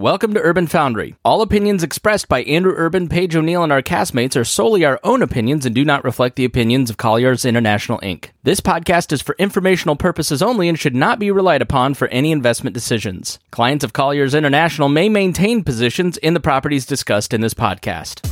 Welcome 0.00 0.32
to 0.32 0.40
Urban 0.40 0.66
Foundry. 0.68 1.14
All 1.26 1.42
opinions 1.42 1.82
expressed 1.82 2.26
by 2.26 2.42
Andrew 2.44 2.72
Urban, 2.74 3.06
Paige 3.06 3.36
O'Neill, 3.36 3.62
and 3.62 3.70
our 3.70 3.82
castmates 3.82 4.34
are 4.34 4.46
solely 4.46 4.82
our 4.82 4.98
own 5.04 5.20
opinions 5.20 5.66
and 5.66 5.74
do 5.74 5.84
not 5.84 6.04
reflect 6.04 6.36
the 6.36 6.46
opinions 6.46 6.88
of 6.88 6.96
Colliers 6.96 7.44
International 7.44 7.98
Inc. 7.98 8.30
This 8.42 8.62
podcast 8.62 9.12
is 9.12 9.20
for 9.20 9.36
informational 9.38 9.96
purposes 9.96 10.40
only 10.40 10.70
and 10.70 10.78
should 10.78 10.94
not 10.94 11.18
be 11.18 11.30
relied 11.30 11.60
upon 11.60 11.92
for 11.92 12.08
any 12.08 12.32
investment 12.32 12.72
decisions. 12.72 13.38
Clients 13.50 13.84
of 13.84 13.92
Colliers 13.92 14.34
International 14.34 14.88
may 14.88 15.10
maintain 15.10 15.62
positions 15.62 16.16
in 16.16 16.32
the 16.32 16.40
properties 16.40 16.86
discussed 16.86 17.34
in 17.34 17.42
this 17.42 17.52
podcast. 17.52 18.26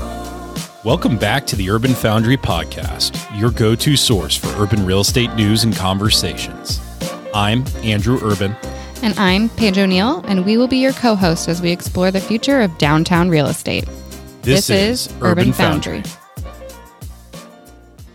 Welcome 0.86 1.18
back 1.18 1.44
to 1.48 1.56
the 1.56 1.68
Urban 1.68 1.92
Foundry 1.92 2.38
Podcast, 2.38 3.38
your 3.38 3.50
go 3.50 3.74
to 3.74 3.94
source 3.94 4.34
for 4.34 4.48
urban 4.58 4.86
real 4.86 5.00
estate 5.00 5.34
news 5.34 5.64
and 5.64 5.76
conversations. 5.76 6.80
I'm 7.34 7.62
Andrew 7.82 8.18
Urban. 8.22 8.56
And 9.00 9.16
I'm 9.16 9.48
Paige 9.50 9.78
O'Neill, 9.78 10.24
and 10.26 10.44
we 10.44 10.56
will 10.56 10.66
be 10.66 10.78
your 10.78 10.92
co 10.92 11.14
host 11.14 11.48
as 11.48 11.62
we 11.62 11.70
explore 11.70 12.10
the 12.10 12.20
future 12.20 12.60
of 12.60 12.76
downtown 12.78 13.28
real 13.28 13.46
estate. 13.46 13.88
This, 14.42 14.70
is, 14.70 15.08
Urban 15.22 15.52
Foundry. 15.52 16.02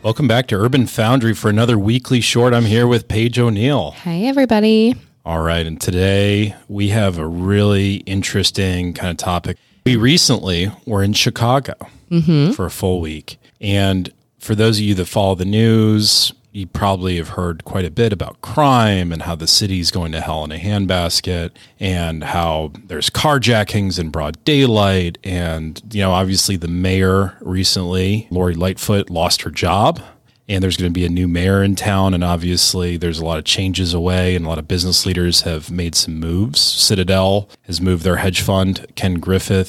Welcome 0.04 0.28
back 0.28 0.48
to 0.48 0.56
Urban 0.56 0.86
Foundry 0.88 1.34
for 1.34 1.50
another 1.50 1.80
weekly 1.80 2.20
short. 2.20 2.54
I'm 2.54 2.66
here 2.66 2.86
with 2.86 3.08
Paige 3.08 3.40
O'Neill. 3.40 3.92
Hey, 3.92 4.28
everybody. 4.28 4.96
All 5.26 5.42
right. 5.42 5.66
And 5.66 5.80
today 5.80 6.54
we 6.68 6.90
have 6.90 7.18
a 7.18 7.26
really 7.26 7.96
interesting 8.06 8.94
kind 8.94 9.12
of 9.12 9.18
topic. 9.18 9.58
We 9.86 9.96
recently 9.96 10.70
were 10.86 11.02
in 11.02 11.14
Chicago 11.14 11.76
mm-hmm. 12.12 12.52
for 12.52 12.66
a 12.66 12.72
full 12.72 13.00
week. 13.00 13.38
And 13.62 14.12
for 14.40 14.54
those 14.54 14.80
of 14.80 14.84
you 14.84 14.96
that 14.96 15.06
follow 15.06 15.36
the 15.36 15.46
news, 15.46 16.34
you 16.54 16.68
probably 16.68 17.18
have 17.18 17.30
heard 17.30 17.66
quite 17.66 17.84
a 17.84 17.90
bit 17.90 18.14
about 18.14 18.40
crime 18.42 19.12
and 19.12 19.24
how 19.24 19.36
the 19.36 19.48
city's 19.48 19.90
going 19.90 20.12
to 20.12 20.22
hell 20.22 20.44
in 20.44 20.52
a 20.52 20.60
handbasket 20.60 21.50
and 21.80 22.24
how 22.24 22.72
there's 22.86 23.10
carjackings 23.10 23.98
in 23.98 24.10
broad 24.10 24.42
daylight. 24.46 25.18
And, 25.24 25.82
you 25.92 26.02
know, 26.02 26.12
obviously 26.12 26.56
the 26.56 26.68
mayor 26.68 27.36
recently, 27.42 28.28
Lori 28.30 28.54
Lightfoot, 28.54 29.10
lost 29.10 29.42
her 29.42 29.50
job. 29.50 30.00
And 30.48 30.64
there's 30.64 30.78
going 30.78 30.92
to 30.92 30.94
be 30.94 31.06
a 31.06 31.10
new 31.10 31.28
mayor 31.28 31.64
in 31.64 31.76
town. 31.76 32.14
And 32.14 32.24
obviously, 32.24 32.98
there's 32.98 33.18
a 33.18 33.26
lot 33.26 33.40
of 33.40 33.46
changes 33.46 33.94
away, 33.94 34.36
and 34.36 34.46
a 34.46 34.50
lot 34.50 34.60
of 34.60 34.68
business 34.68 35.06
leaders 35.06 35.42
have 35.42 35.72
made 35.72 35.96
some 35.96 36.20
moves. 36.20 36.60
Citadel 36.60 37.50
has 37.62 37.80
moved 37.80 38.04
their 38.04 38.18
hedge 38.18 38.42
fund, 38.42 38.86
Ken 38.96 39.16
Griffin, 39.16 39.66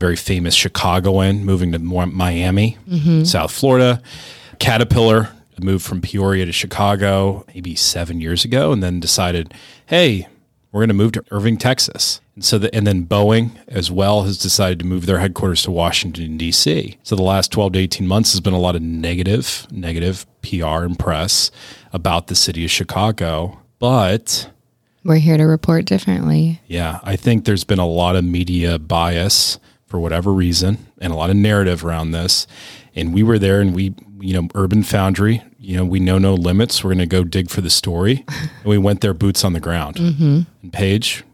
very 0.00 0.16
famous 0.16 0.54
Chicagoan, 0.54 1.44
moving 1.44 1.72
to 1.72 1.78
Miami, 1.78 2.78
mm-hmm. 2.88 3.24
South 3.24 3.52
Florida. 3.52 4.02
Caterpillar 4.58 5.28
moved 5.62 5.84
from 5.84 6.00
Peoria 6.00 6.46
to 6.46 6.52
Chicago 6.52 7.44
maybe 7.54 7.74
seven 7.74 8.20
years 8.20 8.44
ago, 8.44 8.72
and 8.72 8.82
then 8.82 9.00
decided, 9.00 9.52
hey, 9.86 10.26
we're 10.72 10.80
going 10.80 10.88
to 10.88 10.94
move 10.94 11.12
to 11.12 11.24
Irving, 11.30 11.56
Texas. 11.56 12.20
And 12.34 12.44
so, 12.44 12.58
the, 12.58 12.74
and 12.74 12.86
then 12.86 13.06
Boeing 13.06 13.52
as 13.66 13.90
well 13.90 14.22
has 14.24 14.38
decided 14.38 14.78
to 14.80 14.84
move 14.86 15.06
their 15.06 15.18
headquarters 15.18 15.62
to 15.62 15.70
Washington 15.70 16.36
D.C. 16.36 16.98
So 17.02 17.16
the 17.16 17.22
last 17.22 17.50
twelve 17.50 17.72
to 17.72 17.78
eighteen 17.78 18.06
months 18.06 18.32
has 18.32 18.40
been 18.40 18.52
a 18.52 18.58
lot 18.60 18.76
of 18.76 18.82
negative, 18.82 19.66
negative 19.70 20.26
PR 20.42 20.84
and 20.84 20.98
press 20.98 21.50
about 21.92 22.26
the 22.28 22.34
city 22.34 22.64
of 22.64 22.70
Chicago. 22.70 23.58
But 23.80 24.50
We're 25.04 25.16
here 25.16 25.36
to 25.36 25.44
report 25.44 25.84
differently. 25.86 26.60
yeah, 26.66 27.00
I 27.02 27.16
think 27.16 27.44
there's 27.44 27.64
been 27.64 27.78
a 27.78 27.86
lot 27.86 28.14
of 28.16 28.24
media 28.24 28.78
bias 28.78 29.58
for 29.86 29.98
whatever 29.98 30.32
reason 30.32 30.86
and 31.00 31.12
a 31.12 31.16
lot 31.16 31.30
of 31.30 31.36
narrative 31.36 31.84
around 31.84 32.10
this. 32.10 32.46
And 32.98 33.14
we 33.14 33.22
were 33.22 33.38
there 33.38 33.60
and 33.60 33.74
we, 33.74 33.94
you 34.20 34.34
know, 34.34 34.48
Urban 34.54 34.82
Foundry, 34.82 35.42
you 35.58 35.76
know, 35.76 35.84
we 35.84 36.00
know 36.00 36.18
no 36.18 36.34
limits. 36.34 36.82
We're 36.82 36.90
going 36.90 36.98
to 36.98 37.06
go 37.06 37.24
dig 37.24 37.50
for 37.50 37.60
the 37.60 37.70
story. 37.70 38.24
and 38.28 38.64
we 38.64 38.78
went 38.78 39.00
there 39.00 39.14
boots 39.14 39.44
on 39.44 39.52
the 39.52 39.60
ground. 39.60 39.96
Mm-hmm. 39.96 40.40
And 40.62 40.72
Paige, 40.72 41.24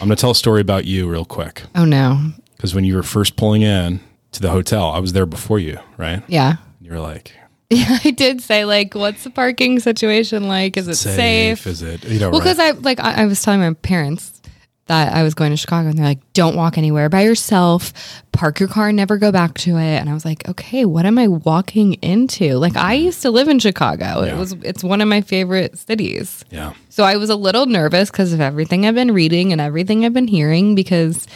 I'm 0.00 0.08
going 0.08 0.16
to 0.16 0.20
tell 0.20 0.32
a 0.32 0.34
story 0.34 0.60
about 0.60 0.84
you 0.84 1.08
real 1.08 1.24
quick. 1.24 1.62
Oh, 1.74 1.84
no. 1.84 2.32
Because 2.56 2.74
when 2.74 2.84
you 2.84 2.96
were 2.96 3.02
first 3.02 3.36
pulling 3.36 3.62
in 3.62 4.00
to 4.32 4.40
the 4.40 4.50
hotel, 4.50 4.90
I 4.90 4.98
was 4.98 5.12
there 5.12 5.26
before 5.26 5.58
you, 5.58 5.78
right? 5.96 6.22
Yeah. 6.28 6.56
And 6.78 6.86
you 6.86 6.92
were 6.92 7.00
like, 7.00 7.32
Yeah, 7.70 7.98
I 8.04 8.10
did 8.10 8.42
say, 8.42 8.64
like, 8.66 8.94
what's 8.94 9.24
the 9.24 9.30
parking 9.30 9.80
situation 9.80 10.46
like? 10.46 10.76
Is 10.76 10.88
it 10.88 10.96
safe? 10.96 11.66
Is 11.66 11.80
it, 11.82 12.04
you 12.04 12.18
know, 12.20 12.30
Well, 12.30 12.40
right? 12.40 12.44
because 12.44 12.58
I 12.58 12.70
like 12.72 13.00
I, 13.00 13.22
I 13.22 13.26
was 13.26 13.42
telling 13.42 13.60
my 13.60 13.72
parents 13.72 14.41
that 14.86 15.14
I 15.14 15.22
was 15.22 15.34
going 15.34 15.50
to 15.50 15.56
Chicago, 15.56 15.88
and 15.88 15.98
they're 15.98 16.04
like, 16.04 16.32
"Don't 16.32 16.56
walk 16.56 16.76
anywhere 16.76 17.08
by 17.08 17.22
yourself. 17.22 17.92
Park 18.32 18.58
your 18.58 18.68
car, 18.68 18.88
and 18.88 18.96
never 18.96 19.16
go 19.16 19.30
back 19.30 19.54
to 19.58 19.78
it." 19.78 19.98
And 19.98 20.10
I 20.10 20.14
was 20.14 20.24
like, 20.24 20.48
"Okay, 20.48 20.84
what 20.84 21.06
am 21.06 21.18
I 21.18 21.28
walking 21.28 21.94
into?" 21.94 22.54
Like 22.54 22.76
I 22.76 22.94
used 22.94 23.22
to 23.22 23.30
live 23.30 23.48
in 23.48 23.58
Chicago. 23.58 24.24
Yeah. 24.24 24.34
It 24.34 24.38
was 24.38 24.52
it's 24.62 24.82
one 24.82 25.00
of 25.00 25.08
my 25.08 25.20
favorite 25.20 25.78
cities. 25.78 26.44
yeah. 26.50 26.72
So 26.88 27.04
I 27.04 27.16
was 27.16 27.30
a 27.30 27.36
little 27.36 27.66
nervous 27.66 28.10
because 28.10 28.32
of 28.32 28.40
everything 28.40 28.86
I've 28.86 28.94
been 28.94 29.12
reading 29.12 29.52
and 29.52 29.60
everything 29.60 30.04
I've 30.04 30.12
been 30.12 30.28
hearing 30.28 30.74
because 30.74 31.26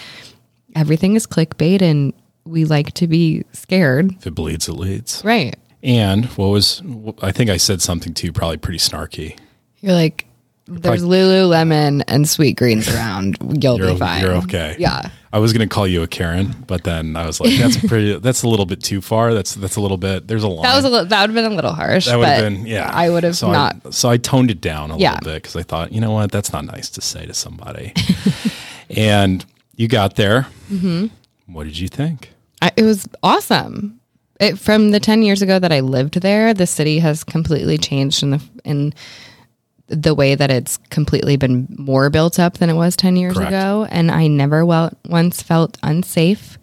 everything 0.75 1.17
is 1.17 1.27
clickbait 1.27 1.81
and 1.83 2.13
we 2.45 2.65
like 2.65 2.93
to 2.95 3.07
be 3.07 3.45
scared. 3.53 4.13
If 4.19 4.27
it 4.27 4.35
bleeds, 4.35 4.69
it 4.69 4.75
leads. 4.75 5.25
Right. 5.25 5.57
And 5.83 6.27
what 6.37 6.49
was, 6.49 6.83
I 7.23 7.33
think 7.33 7.49
I 7.49 7.57
said 7.57 7.81
something 7.81 8.13
to 8.15 8.27
you, 8.27 8.33
probably 8.33 8.57
pretty 8.57 8.79
snarky. 8.79 9.39
You're 9.81 9.95
like, 9.95 10.26
there's 10.67 11.05
Lululemon 11.05 12.03
and 12.09 12.25
Sweetgreens 12.25 12.93
around. 12.93 13.37
You'll 13.63 13.79
You're, 13.79 13.93
be 13.93 13.99
fine. 13.99 14.23
you're 14.23 14.35
okay. 14.39 14.77
Yeah. 14.79 15.11
I 15.33 15.39
was 15.39 15.53
going 15.53 15.69
to 15.69 15.73
call 15.73 15.87
you 15.87 16.03
a 16.03 16.07
Karen, 16.09 16.55
but 16.67 16.83
then 16.85 17.15
I 17.15 17.27
was 17.27 17.41
like, 17.41 17.57
that's 17.59 17.77
pretty, 17.87 18.19
that's 18.19 18.43
a 18.43 18.49
little 18.49 18.67
bit 18.67 18.83
too 18.83 19.01
far. 19.01 19.35
That's, 19.35 19.55
that's 19.55 19.77
a 19.77 19.81
little 19.81 19.97
bit, 19.99 20.27
there's 20.27 20.43
a 20.43 20.49
line. 20.49 20.63
That 20.63 20.75
was 20.77 20.85
a 20.85 20.89
little, 20.89 21.07
that 21.07 21.21
would 21.21 21.31
have 21.31 21.35
been 21.45 21.53
a 21.53 21.55
little 21.55 21.73
harsh. 21.73 22.07
that 22.07 22.19
would 22.19 22.27
have 22.27 22.43
been, 22.43 22.67
yeah. 22.67 22.91
I 22.93 23.11
would 23.11 23.23
have 23.23 23.37
so 23.37 23.53
not. 23.53 23.77
I, 23.85 23.91
so 23.91 24.09
I 24.09 24.17
toned 24.17 24.51
it 24.51 24.61
down 24.61 24.91
a 24.91 24.97
Yeah. 24.97 25.13
little 25.15 25.33
bit 25.35 25.43
because 25.43 25.57
I 25.57 25.63
thought, 25.63 25.93
you 25.93 26.01
know 26.01 26.11
what, 26.13 26.33
that's 26.33 26.53
not 26.53 26.65
nice 26.65 26.89
to 26.91 27.01
say 27.01 27.27
to 27.27 27.35
somebody. 27.35 27.93
and 28.91 29.45
you 29.77 29.89
got 29.89 30.17
there. 30.17 30.47
Mm-hmm. 30.71 31.07
What 31.53 31.65
did 31.65 31.79
you 31.79 31.89
think? 31.89 32.33
I, 32.63 32.73
it 32.77 32.83
was 32.83 33.07
awesome. 33.23 34.01
It, 34.41 34.59
from 34.59 34.91
the 34.91 35.01
10 35.01 35.23
years 35.23 35.43
ago 35.43 35.59
that 35.59 35.73
I 35.73 35.81
lived 35.81 36.21
there, 36.21 36.53
the 36.55 36.67
city 36.67 36.99
has 36.99 37.25
completely 37.25 37.79
changed 37.79 38.23
in 38.23 38.31
the, 38.31 38.43
in 38.65 38.95
the 39.89 40.15
way 40.15 40.35
that 40.35 40.51
it's 40.51 40.79
completely 40.91 41.37
been 41.37 41.67
more 41.79 42.11
built 42.11 42.39
up 42.39 42.59
than 42.59 42.69
it 42.71 42.75
was 42.75 42.97
10 42.97 43.17
years 43.17 43.35
Correct. 43.35 43.51
ago. 43.51 43.87
And 43.91 44.11
I 44.11 44.27
never 44.27 44.65
well, 44.65 44.93
once 45.09 45.43
felt 45.43 45.79
unsafe, 45.83 46.59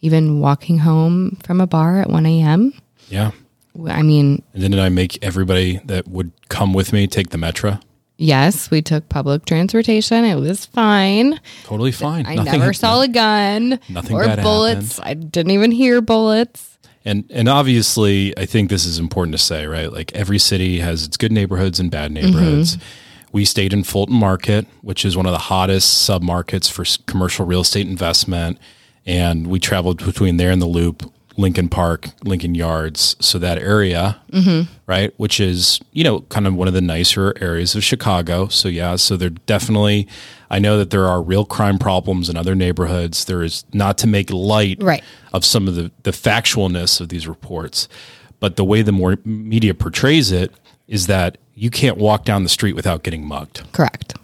even 0.00 0.40
walking 0.40 0.78
home 0.78 1.36
from 1.44 1.60
a 1.60 1.66
bar 1.66 2.00
at 2.00 2.08
1 2.10 2.26
a.m. 2.26 2.72
Yeah. 3.08 3.32
I 3.88 4.02
mean, 4.02 4.42
And 4.54 4.62
then 4.62 4.70
did 4.72 4.80
I 4.80 4.88
make 4.88 5.22
everybody 5.22 5.80
that 5.86 6.08
would 6.08 6.32
come 6.48 6.72
with 6.72 6.92
me 6.92 7.06
take 7.06 7.30
the 7.30 7.38
metro? 7.38 7.78
yes, 8.22 8.70
we 8.70 8.82
took 8.82 9.08
public 9.08 9.46
transportation. 9.46 10.24
It 10.26 10.34
was 10.34 10.66
fine. 10.66 11.40
Totally 11.64 11.90
fine. 11.90 12.26
I 12.26 12.34
never 12.34 12.72
saw 12.74 13.00
a 13.00 13.08
gun 13.08 13.80
nothing 13.88 14.14
or 14.14 14.36
bullets. 14.36 15.00
I 15.00 15.14
didn't 15.14 15.52
even 15.52 15.70
hear 15.70 16.02
bullets. 16.02 16.78
And 17.04 17.24
and 17.30 17.48
obviously, 17.48 18.36
I 18.38 18.46
think 18.46 18.68
this 18.68 18.84
is 18.84 18.98
important 18.98 19.32
to 19.32 19.38
say, 19.38 19.66
right? 19.66 19.92
Like 19.92 20.12
every 20.14 20.38
city 20.38 20.80
has 20.80 21.04
its 21.04 21.16
good 21.16 21.32
neighborhoods 21.32 21.80
and 21.80 21.90
bad 21.90 22.12
mm-hmm. 22.12 22.26
neighborhoods. 22.26 22.78
We 23.32 23.44
stayed 23.44 23.72
in 23.72 23.84
Fulton 23.84 24.16
Market, 24.16 24.66
which 24.82 25.04
is 25.04 25.16
one 25.16 25.26
of 25.26 25.32
the 25.32 25.38
hottest 25.38 26.08
submarkets 26.08 26.70
for 26.70 26.84
commercial 27.06 27.46
real 27.46 27.60
estate 27.60 27.86
investment, 27.86 28.58
and 29.06 29.46
we 29.46 29.60
traveled 29.60 30.04
between 30.04 30.36
there 30.36 30.50
and 30.50 30.60
the 30.60 30.66
Loop, 30.66 31.10
Lincoln 31.36 31.68
Park, 31.68 32.08
Lincoln 32.24 32.56
Yards, 32.56 33.16
so 33.20 33.38
that 33.38 33.56
area, 33.58 34.20
mm-hmm. 34.32 34.70
right? 34.86 35.14
Which 35.16 35.40
is 35.40 35.80
you 35.92 36.04
know 36.04 36.20
kind 36.22 36.46
of 36.46 36.54
one 36.54 36.68
of 36.68 36.74
the 36.74 36.82
nicer 36.82 37.32
areas 37.40 37.74
of 37.74 37.82
Chicago. 37.82 38.48
So 38.48 38.68
yeah, 38.68 38.96
so 38.96 39.16
they're 39.16 39.30
definitely. 39.30 40.06
I 40.50 40.58
know 40.58 40.78
that 40.78 40.90
there 40.90 41.06
are 41.06 41.22
real 41.22 41.44
crime 41.44 41.78
problems 41.78 42.28
in 42.28 42.36
other 42.36 42.54
neighborhoods. 42.54 43.24
There 43.26 43.42
is 43.42 43.64
not 43.72 43.96
to 43.98 44.06
make 44.06 44.30
light 44.30 44.82
Right. 44.82 45.02
of 45.32 45.44
some 45.44 45.68
of 45.68 45.74
the, 45.76 45.90
the 46.02 46.10
factualness 46.10 47.00
of 47.00 47.08
these 47.08 47.28
reports. 47.28 47.88
But 48.40 48.56
the 48.56 48.64
way 48.64 48.82
the 48.82 48.92
more 48.92 49.16
media 49.24 49.74
portrays 49.74 50.32
it 50.32 50.52
is 50.88 51.06
that 51.06 51.38
you 51.54 51.70
can't 51.70 51.98
walk 51.98 52.24
down 52.24 52.42
the 52.42 52.48
street 52.48 52.74
without 52.74 53.02
getting 53.04 53.24
mugged, 53.24 53.62
Correct. 53.72 54.14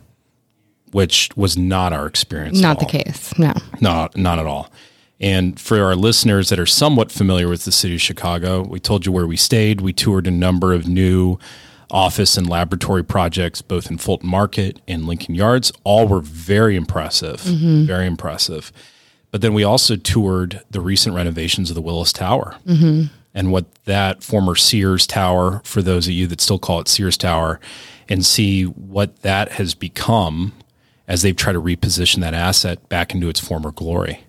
which 0.93 1.31
was 1.37 1.57
not 1.57 1.93
our 1.93 2.07
experience. 2.07 2.61
Not 2.61 2.81
the 2.81 2.87
case. 2.87 3.39
No. 3.39 3.53
Not, 3.81 4.17
not 4.17 4.39
at 4.39 4.47
all. 4.47 4.71
And 5.21 5.59
for 5.61 5.83
our 5.83 5.95
listeners 5.97 6.49
that 6.49 6.59
are 6.59 6.67
somewhat 6.67 7.11
familiar 7.13 7.49
with 7.49 7.65
the 7.65 7.73
city 7.73 7.95
of 7.95 8.03
Chicago, 8.03 8.63
we 8.63 8.81
told 8.81 9.07
you 9.07 9.13
where 9.13 9.27
we 9.27 9.37
stayed. 9.37 9.81
We 9.81 9.93
toured 9.93 10.27
a 10.27 10.31
number 10.31 10.73
of 10.73 10.87
new 10.89 11.39
office 11.91 12.37
and 12.37 12.49
laboratory 12.49 13.05
projects, 13.05 13.63
both 13.63 13.91
in 13.91 13.99
Fulton 13.99 14.29
Market 14.29 14.81
and 14.89 15.07
Lincoln 15.07 15.35
Yards. 15.35 15.73
All 15.85 16.09
were 16.09 16.21
very 16.21 16.77
impressive, 16.77 17.41
mm-hmm. 17.41 17.85
very 17.87 18.07
impressive. 18.07 18.73
But 19.31 19.41
then 19.41 19.55
we 19.55 19.65
also 19.65 19.97
toured 19.97 20.63
the 20.71 20.81
recent 20.81 21.15
renovations 21.15 21.71
of 21.71 21.75
the 21.75 21.83
Willis 21.83 22.13
Tower 22.13 22.57
mm-hmm. 22.67 23.13
and 23.35 23.53
what 23.53 23.67
that 23.85 24.23
former 24.23 24.55
Sears 24.55 25.07
Tower, 25.07 25.61
for 25.65 25.83
those 25.83 26.07
of 26.07 26.13
you 26.13 26.27
that 26.29 26.41
still 26.41 26.59
call 26.59 26.81
it 26.81 26.89
Sears 26.89 27.19
Tower, 27.19 27.61
and 28.09 28.25
see 28.25 28.65
what 28.65 29.23
that 29.23 29.53
has 29.53 29.75
become 29.75 30.53
as 31.09 31.23
they've 31.23 31.37
tried 31.37 31.53
to 31.53 31.63
reposition 31.63 32.21
that 32.21 32.35
asset 32.35 32.89
back 32.89 33.15
into 33.15 33.29
its 33.29 33.41
former 33.41 33.73
glory. 33.73 34.25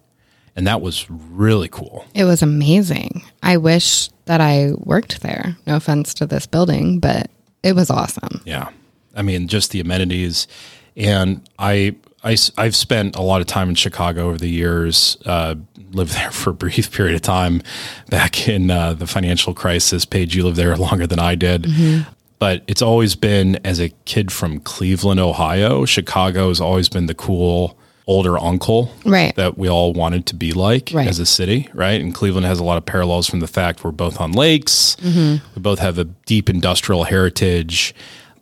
And 0.55 0.65
that 0.65 0.81
was 0.81 1.09
really 1.09 1.69
cool. 1.69 2.05
It 2.15 2.23
was 2.23 2.41
amazing. 2.41 3.23
I 3.43 3.57
wish 3.57 4.09
that 4.25 4.41
I 4.41 4.71
worked 4.75 5.21
there. 5.21 5.55
No 5.67 5.75
offense 5.75 6.15
to 6.15 6.25
this 6.25 6.47
building, 6.47 6.99
but 6.99 7.29
it 7.63 7.75
was 7.75 7.89
awesome. 7.89 8.41
Yeah. 8.45 8.69
I 9.15 9.21
mean, 9.21 9.47
just 9.47 9.71
the 9.71 9.79
amenities. 9.79 10.47
And 10.95 11.47
I 11.59 11.95
I, 12.23 12.35
have 12.57 12.75
spent 12.75 13.15
a 13.15 13.21
lot 13.21 13.41
of 13.41 13.47
time 13.47 13.69
in 13.69 13.75
Chicago 13.75 14.27
over 14.27 14.37
the 14.37 14.49
years, 14.49 15.17
uh, 15.25 15.55
lived 15.91 16.13
there 16.15 16.31
for 16.31 16.51
a 16.51 16.53
brief 16.53 16.91
period 16.91 17.15
of 17.15 17.21
time 17.21 17.61
back 18.09 18.47
in 18.47 18.69
uh, 18.69 18.93
the 18.93 19.07
financial 19.07 19.53
crisis. 19.53 20.05
Paige, 20.05 20.35
you 20.35 20.43
lived 20.43 20.57
there 20.57 20.75
longer 20.77 21.07
than 21.07 21.19
I 21.19 21.35
did. 21.35 21.63
Mm-hmm. 21.63 22.09
But 22.39 22.63
it's 22.67 22.83
always 22.83 23.15
been, 23.15 23.55
as 23.65 23.79
a 23.79 23.89
kid 24.05 24.31
from 24.31 24.59
Cleveland, 24.59 25.19
Ohio, 25.19 25.85
Chicago 25.85 26.49
has 26.49 26.61
always 26.61 26.87
been 26.87 27.07
the 27.07 27.15
cool 27.15 27.77
older 28.07 28.37
uncle 28.37 28.91
right. 29.05 29.35
that 29.35 29.57
we 29.57 29.69
all 29.69 29.91
wanted 29.93 30.25
to 30.25 30.35
be 30.35 30.53
like 30.53 30.91
right. 30.93 31.07
as 31.07 31.19
a 31.19 31.25
city, 31.25 31.69
right? 31.73 31.99
And 31.99 32.15
Cleveland 32.15 32.45
has 32.45 32.57
a 32.57 32.63
lot 32.63 32.77
of 32.77 32.85
parallels 32.85 33.27
from 33.27 33.41
the 33.41 33.47
fact 33.47 33.83
we're 33.83 33.91
both 33.91 34.19
on 34.21 34.31
lakes, 34.31 34.95
mm-hmm. 35.01 35.45
we 35.55 35.61
both 35.61 35.79
have 35.79 35.97
a 35.99 36.05
deep 36.05 36.49
industrial 36.49 37.03
heritage. 37.03 37.93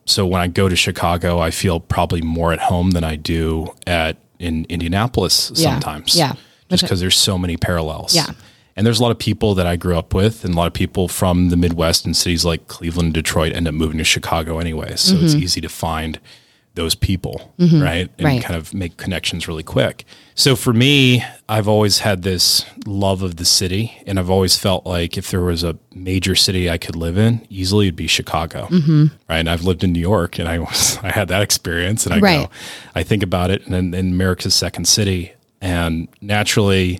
So 0.06 0.26
when 0.28 0.40
I 0.40 0.48
go 0.48 0.70
to 0.70 0.76
Chicago, 0.76 1.40
I 1.40 1.50
feel 1.50 1.80
probably 1.80 2.22
more 2.22 2.54
at 2.54 2.60
home 2.60 2.92
than 2.92 3.04
I 3.04 3.16
do 3.16 3.74
at 3.88 4.18
in 4.38 4.66
Indianapolis 4.70 5.52
yeah. 5.56 5.72
sometimes. 5.72 6.16
Yeah. 6.16 6.36
Just 6.70 6.84
because 6.84 7.00
there's 7.00 7.18
so 7.18 7.38
many 7.38 7.58
parallels. 7.58 8.16
Yeah. 8.16 8.28
And 8.76 8.86
there's 8.86 9.00
a 9.00 9.04
lot 9.04 9.12
of 9.12 9.20
people 9.20 9.56
that 9.56 9.66
I 9.66 9.78
grew 9.78 9.98
up 9.98 10.14
with, 10.14 10.44
and 10.44 10.54
a 10.54 10.58
lot 10.58 10.68
of 10.68 10.74
people 10.74 11.08
from 11.08 11.50
the 11.50 11.56
Midwest 11.56 12.06
and 12.06 12.16
cities 12.16 12.44
like 12.44 12.68
Cleveland, 12.68 13.14
Detroit 13.14 13.54
end 13.54 13.68
up 13.68 13.74
moving 13.74 13.98
to 14.00 14.04
Chicago 14.04 14.60
anyway. 14.60 14.96
So 14.96 15.16
mm-hmm. 15.16 15.26
it's 15.26 15.36
easy 15.36 15.62
to 15.62 15.70
find 15.70 16.20
those 16.75 16.94
people, 16.94 17.54
mm-hmm. 17.57 17.81
right? 17.81 18.10
And 18.18 18.25
right. 18.25 18.44
kind 18.44 18.56
of 18.56 18.74
make 18.74 18.98
connections 18.98 19.48
really 19.48 19.63
quick. 19.63 20.06
So 20.36 20.56
for 20.56 20.74
me, 20.74 21.24
I've 21.48 21.68
always 21.68 22.00
had 22.00 22.22
this 22.22 22.66
love 22.86 23.22
of 23.22 23.38
the 23.38 23.45
city, 23.45 23.98
and 24.06 24.19
I've 24.19 24.30
always 24.30 24.57
felt 24.57 24.86
like 24.86 25.18
if 25.18 25.31
there 25.31 25.42
was 25.42 25.63
a 25.63 25.77
major 25.94 26.36
city 26.36 26.69
I 26.69 26.77
could 26.77 26.95
live 26.95 27.18
in, 27.18 27.45
easily 27.50 27.88
it'd 27.88 27.95
be 27.95 28.07
Chicago, 28.07 28.68
mm-hmm. 28.68 29.06
right? 29.30 29.38
And 29.38 29.50
I've 29.50 29.63
lived 29.63 29.83
in 29.83 29.94
New 29.94 30.01
York, 30.01 30.38
and 30.38 30.48
I 30.48 30.60
was 30.60 31.00
I 31.04 31.12
had 31.12 31.30
that 31.30 31.42
experience, 31.42 32.06
and 32.06 32.13
I 32.13 32.19
right. 32.19 32.45
go, 32.48 32.51
I 32.94 33.04
think 33.04 33.24
about 33.24 33.50
it, 33.50 33.66
and 33.66 33.74
then 33.74 33.94
in 33.94 34.12
America's 34.12 34.54
second 34.54 34.86
city, 34.86 35.33
and 35.62 36.10
naturally, 36.22 37.00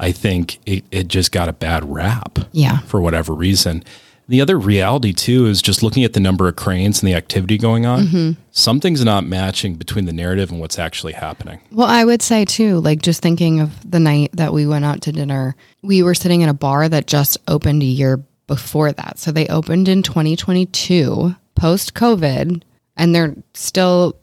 I 0.00 0.12
think 0.12 0.58
it, 0.64 0.84
it 0.90 1.08
just 1.08 1.30
got 1.30 1.50
a 1.50 1.52
bad 1.52 1.88
rap, 1.88 2.38
yeah, 2.52 2.78
for 2.80 3.00
whatever 3.00 3.34
reason. 3.34 3.84
The 4.30 4.40
other 4.40 4.56
reality 4.56 5.12
too 5.12 5.46
is 5.46 5.60
just 5.60 5.82
looking 5.82 6.04
at 6.04 6.12
the 6.12 6.20
number 6.20 6.46
of 6.46 6.54
cranes 6.54 7.02
and 7.02 7.08
the 7.08 7.16
activity 7.16 7.58
going 7.58 7.84
on. 7.84 8.04
Mm-hmm. 8.04 8.40
Something's 8.52 9.04
not 9.04 9.26
matching 9.26 9.74
between 9.74 10.04
the 10.04 10.12
narrative 10.12 10.52
and 10.52 10.60
what's 10.60 10.78
actually 10.78 11.14
happening. 11.14 11.58
Well, 11.72 11.88
I 11.88 12.04
would 12.04 12.22
say 12.22 12.44
too, 12.44 12.78
like 12.78 13.02
just 13.02 13.22
thinking 13.22 13.58
of 13.58 13.90
the 13.90 13.98
night 13.98 14.30
that 14.34 14.52
we 14.52 14.68
went 14.68 14.84
out 14.84 15.00
to 15.02 15.12
dinner, 15.12 15.56
we 15.82 16.04
were 16.04 16.14
sitting 16.14 16.42
in 16.42 16.48
a 16.48 16.54
bar 16.54 16.88
that 16.88 17.08
just 17.08 17.38
opened 17.48 17.82
a 17.82 17.86
year 17.86 18.22
before 18.46 18.92
that. 18.92 19.18
So 19.18 19.32
they 19.32 19.48
opened 19.48 19.88
in 19.88 20.04
2022 20.04 21.34
post 21.56 21.94
COVID 21.94 22.62
and 22.96 23.12
they're 23.12 23.34
still 23.54 24.14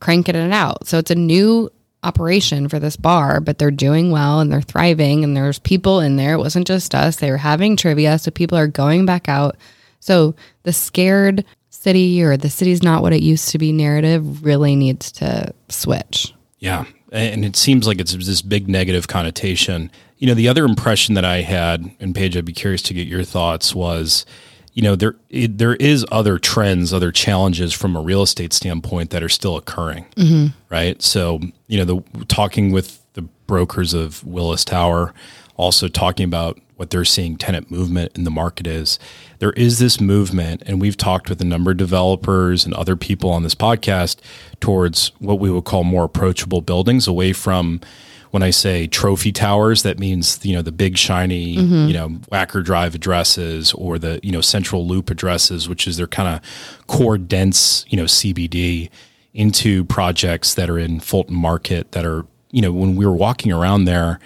cranking 0.00 0.36
it 0.36 0.52
out. 0.54 0.86
So 0.86 0.96
it's 0.96 1.10
a 1.10 1.14
new 1.14 1.70
operation 2.02 2.68
for 2.68 2.78
this 2.78 2.96
bar, 2.96 3.40
but 3.40 3.58
they're 3.58 3.70
doing 3.70 4.10
well 4.10 4.40
and 4.40 4.50
they're 4.50 4.62
thriving 4.62 5.22
and 5.24 5.36
there's 5.36 5.58
people 5.58 6.00
in 6.00 6.16
there. 6.16 6.34
It 6.34 6.38
wasn't 6.38 6.66
just 6.66 6.94
us. 6.94 7.16
They 7.16 7.30
were 7.30 7.36
having 7.36 7.76
trivia, 7.76 8.18
so 8.18 8.30
people 8.30 8.56
are 8.56 8.66
going 8.66 9.06
back 9.06 9.28
out. 9.28 9.56
So 10.00 10.34
the 10.62 10.72
scared 10.72 11.44
city 11.68 12.22
or 12.22 12.36
the 12.36 12.50
city's 12.50 12.82
not 12.82 13.02
what 13.02 13.12
it 13.12 13.22
used 13.22 13.50
to 13.50 13.58
be 13.58 13.72
narrative 13.72 14.44
really 14.44 14.76
needs 14.76 15.12
to 15.12 15.52
switch. 15.68 16.34
Yeah. 16.58 16.84
And 17.12 17.44
it 17.44 17.56
seems 17.56 17.86
like 17.86 18.00
it's 18.00 18.14
this 18.14 18.42
big 18.42 18.68
negative 18.68 19.08
connotation. 19.08 19.90
You 20.18 20.26
know, 20.26 20.34
the 20.34 20.48
other 20.48 20.64
impression 20.64 21.14
that 21.14 21.24
I 21.24 21.40
had, 21.40 21.90
and 21.98 22.14
Paige, 22.14 22.36
I'd 22.36 22.44
be 22.44 22.52
curious 22.52 22.82
to 22.82 22.94
get 22.94 23.08
your 23.08 23.24
thoughts, 23.24 23.74
was 23.74 24.24
you 24.72 24.82
know 24.82 24.96
there 24.96 25.16
it, 25.28 25.58
there 25.58 25.74
is 25.76 26.06
other 26.10 26.38
trends 26.38 26.92
other 26.92 27.12
challenges 27.12 27.72
from 27.72 27.96
a 27.96 28.00
real 28.00 28.22
estate 28.22 28.52
standpoint 28.52 29.10
that 29.10 29.22
are 29.22 29.28
still 29.28 29.56
occurring 29.56 30.06
mm-hmm. 30.16 30.46
right 30.68 31.02
so 31.02 31.40
you 31.66 31.78
know 31.78 31.84
the 31.84 32.24
talking 32.26 32.72
with 32.72 33.00
the 33.14 33.22
brokers 33.46 33.94
of 33.94 34.24
willis 34.24 34.64
tower 34.64 35.12
also 35.56 35.88
talking 35.88 36.24
about 36.24 36.58
what 36.76 36.88
they're 36.88 37.04
seeing 37.04 37.36
tenant 37.36 37.70
movement 37.70 38.10
in 38.16 38.24
the 38.24 38.30
market 38.30 38.66
is 38.66 38.98
there 39.38 39.52
is 39.52 39.78
this 39.78 40.00
movement 40.00 40.62
and 40.64 40.80
we've 40.80 40.96
talked 40.96 41.28
with 41.28 41.40
a 41.40 41.44
number 41.44 41.72
of 41.72 41.76
developers 41.76 42.64
and 42.64 42.72
other 42.74 42.96
people 42.96 43.30
on 43.30 43.42
this 43.42 43.54
podcast 43.54 44.18
towards 44.60 45.12
what 45.18 45.38
we 45.38 45.50
would 45.50 45.64
call 45.64 45.84
more 45.84 46.04
approachable 46.04 46.62
buildings 46.62 47.06
away 47.06 47.32
from 47.32 47.80
when 48.30 48.42
I 48.42 48.50
say 48.50 48.86
trophy 48.86 49.32
towers, 49.32 49.82
that 49.82 49.98
means 49.98 50.44
you 50.44 50.54
know 50.54 50.62
the 50.62 50.72
big 50.72 50.96
shiny 50.96 51.56
mm-hmm. 51.56 51.88
you 51.88 51.94
know 51.94 52.08
Wacker 52.30 52.64
Drive 52.64 52.94
addresses 52.94 53.72
or 53.72 53.98
the 53.98 54.20
you 54.22 54.32
know 54.32 54.40
Central 54.40 54.86
Loop 54.86 55.10
addresses, 55.10 55.68
which 55.68 55.86
is 55.86 55.96
their 55.96 56.06
kind 56.06 56.36
of 56.36 56.86
core 56.86 57.18
dense 57.18 57.84
you 57.88 57.96
know 57.96 58.04
CBD 58.04 58.90
into 59.32 59.84
projects 59.84 60.54
that 60.54 60.68
are 60.68 60.78
in 60.78 61.00
Fulton 61.00 61.36
Market 61.36 61.92
that 61.92 62.04
are 62.04 62.26
you 62.50 62.62
know 62.62 62.72
when 62.72 62.96
we 62.96 63.04
were 63.04 63.14
walking 63.14 63.52
around 63.52 63.84
there, 63.84 64.20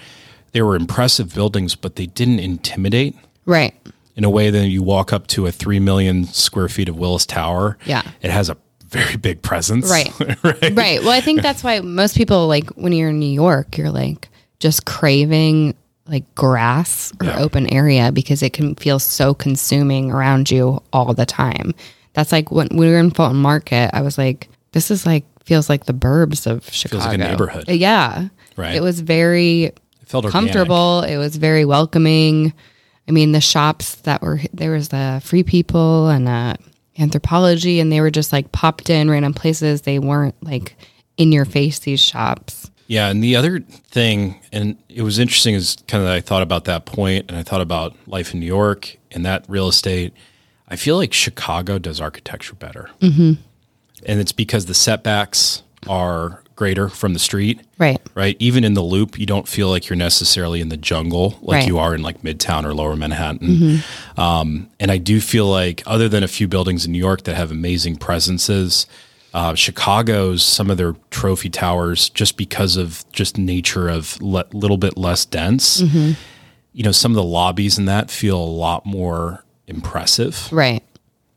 they 0.52 0.62
were 0.62 0.76
impressive 0.76 1.34
buildings, 1.34 1.74
but 1.74 1.96
they 1.96 2.06
didn't 2.06 2.40
intimidate. 2.40 3.16
Right. 3.46 3.74
In 4.16 4.22
a 4.22 4.30
way 4.30 4.50
that 4.50 4.68
you 4.68 4.80
walk 4.80 5.12
up 5.12 5.26
to 5.28 5.46
a 5.46 5.52
three 5.52 5.80
million 5.80 6.24
square 6.24 6.68
feet 6.68 6.88
of 6.88 6.96
Willis 6.96 7.26
Tower, 7.26 7.76
yeah, 7.84 8.02
it 8.22 8.30
has 8.30 8.48
a 8.48 8.56
very 8.94 9.16
big 9.16 9.42
presence. 9.42 9.90
Right. 9.90 10.12
right. 10.42 10.76
Right. 10.76 11.00
Well, 11.00 11.10
I 11.10 11.20
think 11.20 11.42
that's 11.42 11.62
why 11.62 11.80
most 11.80 12.16
people 12.16 12.46
like 12.48 12.70
when 12.70 12.92
you're 12.92 13.10
in 13.10 13.18
New 13.18 13.26
York, 13.26 13.76
you're 13.76 13.90
like 13.90 14.28
just 14.60 14.86
craving 14.86 15.74
like 16.06 16.34
grass 16.34 17.12
or 17.20 17.26
yeah. 17.26 17.38
open 17.38 17.72
area 17.72 18.12
because 18.12 18.42
it 18.42 18.52
can 18.52 18.74
feel 18.74 18.98
so 18.98 19.34
consuming 19.34 20.10
around 20.10 20.50
you 20.50 20.82
all 20.92 21.14
the 21.14 21.26
time. 21.26 21.74
That's 22.12 22.30
like 22.30 22.50
when 22.50 22.68
we 22.72 22.88
were 22.88 22.98
in 22.98 23.10
Fulton 23.10 23.38
Market, 23.38 23.90
I 23.92 24.02
was 24.02 24.18
like, 24.18 24.48
this 24.72 24.90
is 24.90 25.06
like 25.06 25.24
feels 25.44 25.68
like 25.68 25.86
the 25.86 25.94
burbs 25.94 26.46
of 26.46 26.68
Chicago. 26.70 27.02
Feels 27.02 27.06
like 27.06 27.20
a 27.20 27.30
neighborhood. 27.30 27.68
Yeah. 27.68 28.28
Right. 28.56 28.74
It 28.74 28.82
was 28.82 29.00
very 29.00 29.64
it 29.64 29.80
felt 30.04 30.28
comfortable. 30.28 31.00
Organic. 31.02 31.14
It 31.14 31.18
was 31.18 31.36
very 31.36 31.64
welcoming. 31.64 32.52
I 33.08 33.12
mean, 33.12 33.32
the 33.32 33.40
shops 33.40 33.96
that 33.96 34.22
were 34.22 34.40
there 34.52 34.70
was 34.70 34.88
the 34.88 35.20
free 35.24 35.42
people 35.42 36.08
and 36.08 36.28
uh 36.28 36.54
Anthropologie 36.98 37.80
and 37.80 37.90
they 37.90 38.00
were 38.00 38.10
just 38.10 38.32
like 38.32 38.52
popped 38.52 38.88
in 38.88 39.10
random 39.10 39.34
places. 39.34 39.82
They 39.82 39.98
weren't 39.98 40.40
like 40.42 40.76
in 41.16 41.32
your 41.32 41.44
face, 41.44 41.80
these 41.80 42.00
shops. 42.00 42.70
Yeah. 42.86 43.08
And 43.08 43.24
the 43.24 43.34
other 43.34 43.60
thing, 43.60 44.40
and 44.52 44.76
it 44.88 45.02
was 45.02 45.18
interesting, 45.18 45.54
is 45.54 45.76
kind 45.88 46.04
of 46.04 46.10
I 46.10 46.20
thought 46.20 46.42
about 46.42 46.66
that 46.66 46.84
point 46.84 47.26
and 47.28 47.36
I 47.36 47.42
thought 47.42 47.60
about 47.60 47.96
life 48.06 48.34
in 48.34 48.40
New 48.40 48.46
York 48.46 48.96
and 49.10 49.24
that 49.24 49.44
real 49.48 49.68
estate. 49.68 50.12
I 50.68 50.76
feel 50.76 50.96
like 50.96 51.12
Chicago 51.12 51.78
does 51.78 52.00
architecture 52.00 52.54
better. 52.54 52.90
Mm-hmm. 53.00 53.32
And 54.06 54.20
it's 54.20 54.32
because 54.32 54.66
the 54.66 54.74
setbacks 54.74 55.62
are 55.88 56.43
greater 56.56 56.88
from 56.88 57.12
the 57.12 57.18
street. 57.18 57.60
Right. 57.78 58.00
Right. 58.14 58.36
Even 58.38 58.64
in 58.64 58.74
the 58.74 58.82
loop, 58.82 59.18
you 59.18 59.26
don't 59.26 59.48
feel 59.48 59.68
like 59.68 59.88
you're 59.88 59.96
necessarily 59.96 60.60
in 60.60 60.68
the 60.68 60.76
jungle 60.76 61.38
like 61.42 61.56
right. 61.56 61.66
you 61.66 61.78
are 61.78 61.94
in 61.94 62.02
like 62.02 62.22
Midtown 62.22 62.64
or 62.64 62.74
Lower 62.74 62.96
Manhattan. 62.96 63.48
Mm-hmm. 63.48 64.20
Um, 64.20 64.70
and 64.78 64.90
I 64.90 64.98
do 64.98 65.20
feel 65.20 65.46
like, 65.46 65.82
other 65.86 66.08
than 66.08 66.22
a 66.22 66.28
few 66.28 66.46
buildings 66.46 66.86
in 66.86 66.92
New 66.92 66.98
York 66.98 67.24
that 67.24 67.34
have 67.34 67.50
amazing 67.50 67.96
presences, 67.96 68.86
uh, 69.32 69.54
Chicago's 69.54 70.44
some 70.44 70.70
of 70.70 70.76
their 70.76 70.94
trophy 71.10 71.50
towers, 71.50 72.08
just 72.08 72.36
because 72.36 72.76
of 72.76 73.04
just 73.10 73.36
nature 73.36 73.88
of 73.88 74.16
a 74.20 74.24
le- 74.24 74.46
little 74.52 74.78
bit 74.78 74.96
less 74.96 75.24
dense. 75.24 75.80
Mm-hmm. 75.80 76.12
You 76.72 76.84
know, 76.84 76.92
some 76.92 77.10
of 77.10 77.16
the 77.16 77.24
lobbies 77.24 77.78
in 77.78 77.86
that 77.86 78.10
feel 78.10 78.38
a 78.38 78.44
lot 78.44 78.86
more 78.86 79.44
impressive. 79.66 80.48
Right 80.52 80.83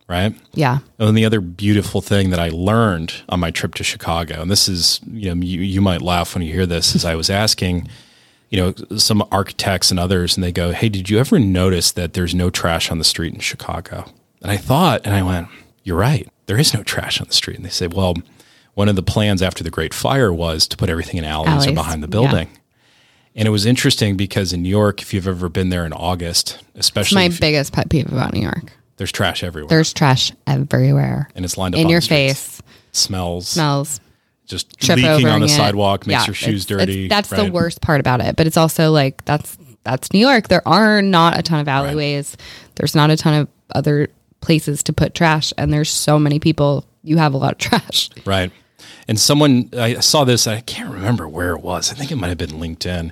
right? 0.08 0.36
Yeah. 0.54 0.80
And 1.00 1.18
the 1.18 1.26
other 1.26 1.42
beautiful 1.42 2.02
thing 2.02 2.30
that 2.30 2.40
I 2.40 2.50
learned 2.50 3.14
on 3.30 3.40
my 3.40 3.52
trip 3.52 3.76
to 3.76 3.84
Chicago, 3.84 4.42
and 4.42 4.50
this 4.50 4.68
is, 4.70 5.00
you 5.12 5.34
know, 5.34 5.42
you, 5.42 5.62
you 5.62 5.82
might 5.82 6.02
laugh 6.02 6.34
when 6.34 6.44
you 6.44 6.54
hear 6.54 6.66
this, 6.66 6.96
is 6.96 7.06
I 7.06 7.16
was 7.16 7.30
asking, 7.30 7.88
you 8.50 8.60
know, 8.60 8.98
some 8.98 9.24
architects 9.32 9.92
and 9.92 10.00
others, 10.00 10.38
and 10.38 10.44
they 10.44 10.52
go, 10.52 10.72
Hey, 10.72 10.90
did 10.90 11.10
you 11.10 11.20
ever 11.20 11.40
notice 11.40 11.92
that 11.92 12.14
there's 12.14 12.34
no 12.34 12.50
trash 12.50 12.90
on 12.90 12.98
the 12.98 13.04
street 13.04 13.34
in 13.34 13.40
Chicago? 13.40 14.10
And 14.42 14.52
I 14.52 14.58
thought, 14.58 15.02
and 15.06 15.14
I 15.14 15.24
went, 15.24 15.50
You're 15.84 15.98
right. 15.98 16.28
There 16.46 16.58
is 16.58 16.74
no 16.74 16.84
trash 16.84 17.20
on 17.20 17.28
the 17.28 17.34
street. 17.34 17.58
And 17.58 17.66
they 17.66 17.70
say, 17.70 17.88
Well, 17.88 18.16
one 18.76 18.88
of 18.88 18.96
the 18.96 19.04
plans 19.04 19.42
after 19.42 19.64
the 19.64 19.72
Great 19.72 19.94
Fire 19.94 20.32
was 20.32 20.68
to 20.68 20.78
put 20.78 20.90
everything 20.90 21.18
in 21.18 21.26
alleys, 21.26 21.50
alleys. 21.50 21.68
or 21.68 21.74
behind 21.74 22.04
the 22.04 22.08
building. 22.08 22.48
Yeah. 22.52 22.60
And 23.36 23.48
it 23.48 23.52
was 23.52 23.66
interesting 23.66 24.16
because 24.18 24.54
in 24.54 24.64
New 24.64 24.70
York, 24.70 25.02
if 25.02 25.14
you've 25.14 25.28
ever 25.28 25.50
been 25.50 25.70
there 25.70 25.86
in 25.86 25.94
August, 25.94 26.64
especially 26.76 27.24
it's 27.26 27.40
my 27.40 27.40
biggest 27.48 27.74
pet 27.74 27.90
peeve 27.90 28.12
about 28.12 28.34
New 28.34 28.42
York. 28.42 28.72
There's 28.98 29.12
trash 29.12 29.44
everywhere. 29.44 29.70
There's 29.70 29.94
trash 29.94 30.32
everywhere. 30.46 31.30
And 31.36 31.46
it's 31.46 31.58
lined 31.58 31.76
up 31.76 31.82
in 31.82 31.88
your 31.88 32.02
face. 32.02 32.62
Smells. 32.92 33.48
Smells. 33.48 34.00
Just 34.48 34.80
Trip 34.80 34.98
leaking 34.98 35.28
on 35.28 35.42
the 35.42 35.46
it. 35.46 35.50
sidewalk 35.50 36.08
makes 36.08 36.22
yeah, 36.22 36.26
your 36.26 36.34
shoes 36.34 36.62
it's, 36.62 36.66
dirty. 36.66 37.06
It's, 37.06 37.10
that's 37.10 37.32
right? 37.32 37.46
the 37.46 37.52
worst 37.52 37.82
part 37.82 38.00
about 38.00 38.22
it. 38.22 38.36
But 38.36 38.48
it's 38.48 38.58
also 38.58 38.92
like 38.92 39.24
that's 39.26 39.58
that's 39.84 40.12
New 40.14 40.20
York. 40.20 40.48
There 40.48 40.68
are 40.68 41.02
not 41.02 41.38
a 41.38 41.42
ton 41.44 41.60
of 41.60 41.68
alleyways. 41.68 42.36
Right. 42.38 42.72
There's 42.76 42.96
not 42.96 43.12
a 43.12 43.18
ton 43.18 43.42
of 43.42 43.48
other 43.76 44.08
places 44.42 44.84
to 44.84 44.94
put 44.94 45.14
trash, 45.14 45.54
and 45.58 45.72
there's 45.72 45.90
so 45.90 46.18
many 46.18 46.40
people. 46.40 46.86
You 47.04 47.18
have 47.18 47.34
a 47.34 47.38
lot 47.38 47.52
of 47.52 47.58
trash. 47.60 48.10
Right. 48.26 48.52
And 49.08 49.20
someone 49.20 49.70
I 49.74 49.96
saw 50.00 50.24
this. 50.24 50.48
I 50.48 50.62
can't 50.62 50.92
remember 50.92 51.28
where 51.28 51.52
it 51.52 51.62
was. 51.62 51.92
I 51.92 51.96
think 51.96 52.12
it 52.12 52.16
might 52.16 52.30
have 52.30 52.38
been 52.38 52.52
LinkedIn. 52.52 53.12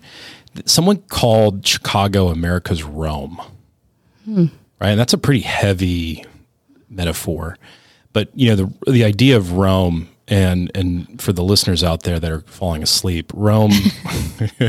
Someone 0.66 1.00
called 1.10 1.68
Chicago 1.68 2.30
America's 2.30 2.82
Rome. 2.82 3.42
Hmm 4.24 4.48
right? 4.86 4.92
And 4.92 5.00
that's 5.00 5.14
a 5.14 5.18
pretty 5.18 5.42
heavy 5.42 6.24
metaphor. 6.90 7.58
But 8.14 8.30
you 8.36 8.50
know, 8.50 8.56
the 8.56 8.92
the 8.92 9.04
idea 9.04 9.36
of 9.36 9.54
Rome 9.54 10.10
and 10.28 10.72
and 10.76 11.22
for 11.22 11.34
the 11.34 11.44
listeners 11.44 11.84
out 11.84 12.04
there 12.04 12.20
that 12.20 12.32
are 12.32 12.42
falling 12.42 12.84
asleep, 12.84 13.32
Rome 13.34 13.72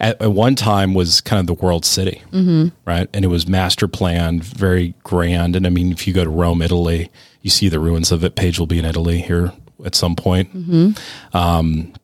at, 0.00 0.20
at 0.20 0.32
one 0.32 0.56
time 0.56 0.92
was 0.92 1.20
kind 1.20 1.38
of 1.40 1.46
the 1.46 1.62
world 1.64 1.84
city, 1.84 2.22
mm-hmm. 2.32 2.68
right? 2.84 3.08
And 3.14 3.24
it 3.24 3.28
was 3.28 3.46
master 3.46 3.86
planned, 3.86 4.42
very 4.42 4.94
grand. 5.04 5.54
And 5.54 5.66
I 5.66 5.70
mean, 5.70 5.92
if 5.92 6.06
you 6.06 6.12
go 6.12 6.24
to 6.24 6.30
Rome, 6.30 6.60
Italy, 6.60 7.08
you 7.40 7.50
see 7.50 7.68
the 7.68 7.80
ruins 7.80 8.10
of 8.10 8.24
it. 8.24 8.34
Paige 8.34 8.58
will 8.58 8.66
be 8.66 8.80
in 8.80 8.84
Italy 8.84 9.20
here 9.20 9.52
at 9.84 9.94
some 9.94 10.16
point. 10.16 10.50
Um, 11.32 11.94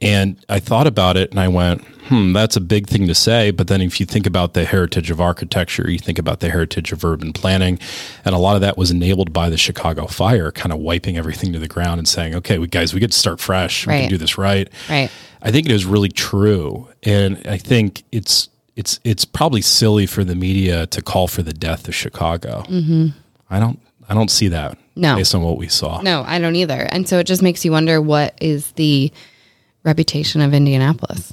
and 0.00 0.42
I 0.48 0.60
thought 0.60 0.86
about 0.86 1.16
it 1.16 1.30
and 1.30 1.38
I 1.40 1.48
went, 1.48 1.84
hmm, 2.08 2.32
that's 2.32 2.56
a 2.56 2.60
big 2.60 2.86
thing 2.88 3.06
to 3.06 3.14
say. 3.14 3.50
But 3.50 3.68
then 3.68 3.80
if 3.80 4.00
you 4.00 4.06
think 4.06 4.26
about 4.26 4.54
the 4.54 4.64
heritage 4.64 5.10
of 5.10 5.20
architecture, 5.20 5.90
you 5.90 5.98
think 5.98 6.18
about 6.18 6.40
the 6.40 6.50
heritage 6.50 6.90
of 6.92 7.04
urban 7.04 7.32
planning, 7.32 7.78
and 8.24 8.34
a 8.34 8.38
lot 8.38 8.54
of 8.54 8.60
that 8.62 8.76
was 8.78 8.90
enabled 8.90 9.32
by 9.32 9.48
the 9.50 9.56
Chicago 9.58 10.06
fire, 10.06 10.50
kind 10.50 10.72
of 10.72 10.78
wiping 10.78 11.16
everything 11.16 11.52
to 11.52 11.58
the 11.58 11.68
ground 11.68 11.98
and 11.98 12.08
saying, 12.08 12.34
okay, 12.36 12.58
we 12.58 12.66
guys, 12.66 12.92
we 12.94 13.00
get 13.00 13.12
to 13.12 13.18
start 13.18 13.40
fresh. 13.40 13.86
We 13.86 13.92
can 13.94 14.08
do 14.08 14.18
this 14.18 14.38
right. 14.38 14.68
Right. 14.88 15.10
I 15.42 15.50
think 15.50 15.66
it 15.66 15.72
is 15.72 15.86
really 15.86 16.08
true. 16.10 16.88
And 17.02 17.40
I 17.46 17.56
think 17.58 18.02
it's 18.12 18.48
it's 18.76 19.00
it's 19.04 19.24
probably 19.24 19.60
silly 19.62 20.06
for 20.06 20.24
the 20.24 20.34
media 20.34 20.86
to 20.88 21.02
call 21.02 21.28
for 21.28 21.42
the 21.42 21.52
death 21.52 21.86
of 21.88 21.94
Chicago. 21.94 22.64
Mm-hmm. 22.68 23.08
I 23.50 23.60
don't 23.60 23.78
I 24.08 24.14
don't 24.14 24.30
see 24.30 24.48
that 24.48 24.78
No. 24.96 25.16
based 25.16 25.34
on 25.34 25.42
what 25.42 25.56
we 25.58 25.68
saw. 25.68 26.00
No, 26.02 26.24
I 26.26 26.38
don't 26.38 26.56
either. 26.56 26.86
And 26.90 27.08
so 27.08 27.18
it 27.18 27.24
just 27.24 27.42
makes 27.42 27.64
you 27.64 27.72
wonder 27.72 28.00
what 28.00 28.36
is 28.40 28.72
the 28.72 29.12
reputation 29.84 30.40
of 30.40 30.52
Indianapolis. 30.54 31.32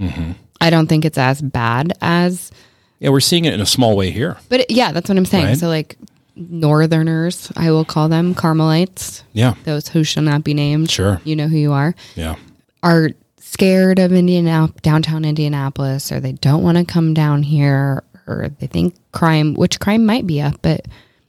Mm-hmm. 0.00 0.32
I 0.60 0.70
don't 0.70 0.86
think 0.86 1.04
it's 1.04 1.18
as 1.18 1.40
bad 1.42 1.92
as, 2.00 2.50
Yeah, 2.98 3.10
we're 3.10 3.20
seeing 3.20 3.44
it 3.44 3.54
in 3.54 3.60
a 3.60 3.66
small 3.66 3.96
way 3.96 4.10
here. 4.10 4.36
but 4.48 4.60
it- 4.60 4.70
yeah, 4.70 4.92
that's 4.92 5.08
what 5.08 5.16
I'm 5.18 5.24
saying. 5.24 5.46
Right. 5.46 5.58
So 5.58 5.68
like 5.68 5.96
Northerners, 6.36 7.50
I 7.56 7.70
will 7.70 7.84
call 7.84 8.08
them 8.08 8.34
Carmelites, 8.34 9.22
Yeah. 9.32 9.54
those 9.64 9.88
who 9.88 10.04
shall 10.04 10.22
not 10.22 10.44
be 10.44 10.54
named. 10.54 10.90
Sure. 10.90 11.20
You 11.24 11.36
know 11.36 11.48
who 11.48 11.56
you 11.56 11.72
are. 11.72 11.94
Yeah. 12.14 12.36
Are 12.82 13.10
scared 13.40 13.98
of 13.98 14.10
Indianap- 14.10 14.82
downtown 14.82 15.24
Indianapolis, 15.24 16.10
or 16.12 16.20
they 16.20 16.32
don't 16.32 16.62
want 16.62 16.76
to 16.78 16.84
come 16.84 17.14
down 17.14 17.42
here, 17.42 18.02
or 18.26 18.50
they 18.58 18.66
think 18.66 18.94
crime, 19.12 19.54
which 19.54 19.80
crime 19.80 20.04
might 20.04 20.26
be 20.26 20.40
up, 20.40 20.60
but 20.62 20.86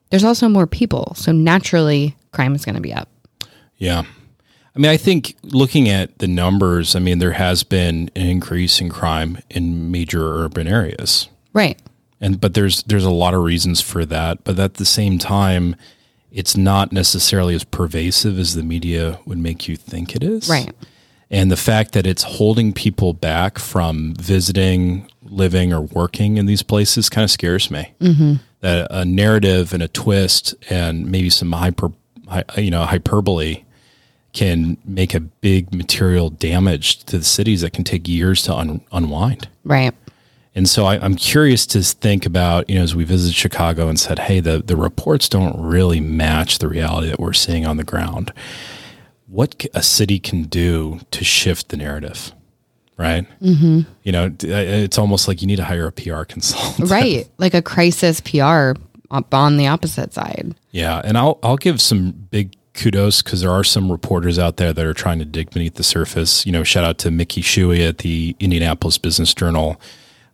there's 0.09 0.23
also 0.23 0.49
more 0.49 0.67
people, 0.67 1.13
so 1.15 1.31
naturally 1.31 2.15
crime 2.31 2.55
is 2.55 2.65
going 2.65 2.75
to 2.75 2.81
be 2.81 2.93
up. 2.93 3.07
Yeah. 3.77 4.03
I 4.77 4.79
mean, 4.79 4.91
I 4.91 4.97
think 4.97 5.35
looking 5.41 5.89
at 5.89 6.19
the 6.19 6.27
numbers, 6.27 6.95
I 6.95 6.99
mean, 6.99 7.17
there 7.17 7.31
has 7.31 7.63
been 7.63 8.11
an 8.15 8.27
increase 8.27 8.79
in 8.79 8.89
crime 8.89 9.39
in 9.49 9.89
major 9.89 10.21
urban 10.21 10.67
areas. 10.67 11.29
Right. 11.51 11.79
And 12.21 12.39
but 12.39 12.53
there's 12.53 12.83
there's 12.83 13.03
a 13.03 13.09
lot 13.09 13.33
of 13.33 13.43
reasons 13.43 13.81
for 13.81 14.05
that, 14.05 14.43
but 14.43 14.59
at 14.59 14.75
the 14.75 14.85
same 14.85 15.17
time, 15.17 15.75
it's 16.31 16.55
not 16.55 16.91
necessarily 16.91 17.55
as 17.55 17.63
pervasive 17.63 18.37
as 18.37 18.53
the 18.53 18.61
media 18.61 19.19
would 19.25 19.39
make 19.39 19.67
you 19.67 19.75
think 19.75 20.15
it 20.15 20.23
is. 20.23 20.47
Right. 20.47 20.71
And 21.31 21.51
the 21.51 21.57
fact 21.57 21.93
that 21.93 22.05
it's 22.05 22.21
holding 22.21 22.71
people 22.71 23.13
back 23.13 23.57
from 23.57 24.13
visiting, 24.13 25.09
living, 25.23 25.73
or 25.73 25.81
working 25.81 26.37
in 26.37 26.45
these 26.45 26.61
places 26.61 27.09
kind 27.09 27.23
of 27.23 27.31
scares 27.31 27.71
me. 27.71 27.95
Mm-hmm. 27.99 28.33
That 28.59 28.87
a 28.91 29.05
narrative 29.05 29.73
and 29.73 29.81
a 29.81 29.87
twist 29.87 30.53
and 30.69 31.11
maybe 31.11 31.31
some 31.31 31.51
hyper, 31.51 31.91
you 32.55 32.69
know, 32.69 32.85
hyperbole 32.85 33.63
can 34.37 34.77
make 34.85 35.15
a 35.15 35.19
big 35.19 35.73
material 35.73 36.29
damage 36.29 36.99
to 37.05 37.17
the 37.17 37.23
cities 37.23 37.61
that 37.61 37.73
can 37.73 37.83
take 37.83 38.07
years 38.07 38.43
to 38.43 38.53
un- 38.53 38.81
unwind. 38.91 39.47
Right. 39.63 39.93
And 40.53 40.69
so 40.69 40.85
I, 40.85 40.99
I'm 41.03 41.15
curious 41.15 41.65
to 41.67 41.81
think 41.81 42.25
about, 42.25 42.69
you 42.69 42.75
know, 42.75 42.83
as 42.83 42.95
we 42.95 43.03
visited 43.03 43.35
Chicago 43.35 43.87
and 43.87 43.99
said, 43.99 44.19
hey, 44.19 44.39
the, 44.39 44.59
the 44.59 44.75
reports 44.75 45.27
don't 45.27 45.59
really 45.59 45.99
match 45.99 46.59
the 46.59 46.67
reality 46.67 47.09
that 47.09 47.19
we're 47.19 47.33
seeing 47.33 47.65
on 47.65 47.77
the 47.77 47.83
ground. 47.83 48.31
What 49.27 49.65
a 49.73 49.81
city 49.81 50.19
can 50.19 50.43
do 50.43 50.99
to 51.11 51.23
shift 51.23 51.69
the 51.69 51.77
narrative, 51.77 52.31
right? 52.95 53.25
Mm-hmm. 53.41 53.81
You 54.03 54.11
know, 54.11 54.31
it's 54.39 54.97
almost 54.99 55.27
like 55.27 55.41
you 55.41 55.47
need 55.47 55.57
to 55.57 55.63
hire 55.65 55.87
a 55.87 55.91
PR 55.91 56.23
consultant. 56.33 56.89
right 56.91 57.27
like 57.39 57.53
a 57.55 57.61
crisis 57.61 58.21
pr 58.21 58.73
up 59.09 59.33
on 59.33 59.57
the 59.57 59.67
opposite 59.67 60.13
side 60.13 60.53
Yeah, 60.71 61.01
and 61.03 61.17
I'll 61.17 61.39
I'll 61.41 61.57
give 61.57 61.79
some 61.81 62.11
big 62.11 62.56
kudos 62.77 63.21
because 63.21 63.41
there 63.41 63.51
are 63.51 63.63
some 63.63 63.91
reporters 63.91 64.39
out 64.39 64.57
there 64.57 64.71
that 64.71 64.85
are 64.85 64.93
trying 64.93 65.19
to 65.19 65.25
dig 65.25 65.49
beneath 65.51 65.75
the 65.75 65.83
surface. 65.83 66.45
You 66.45 66.51
know, 66.51 66.63
shout 66.63 66.85
out 66.85 66.97
to 66.99 67.11
Mickey 67.11 67.41
Shuey 67.41 67.87
at 67.87 67.99
the 67.99 68.35
Indianapolis 68.39 68.97
Business 68.97 69.33
Journal. 69.33 69.81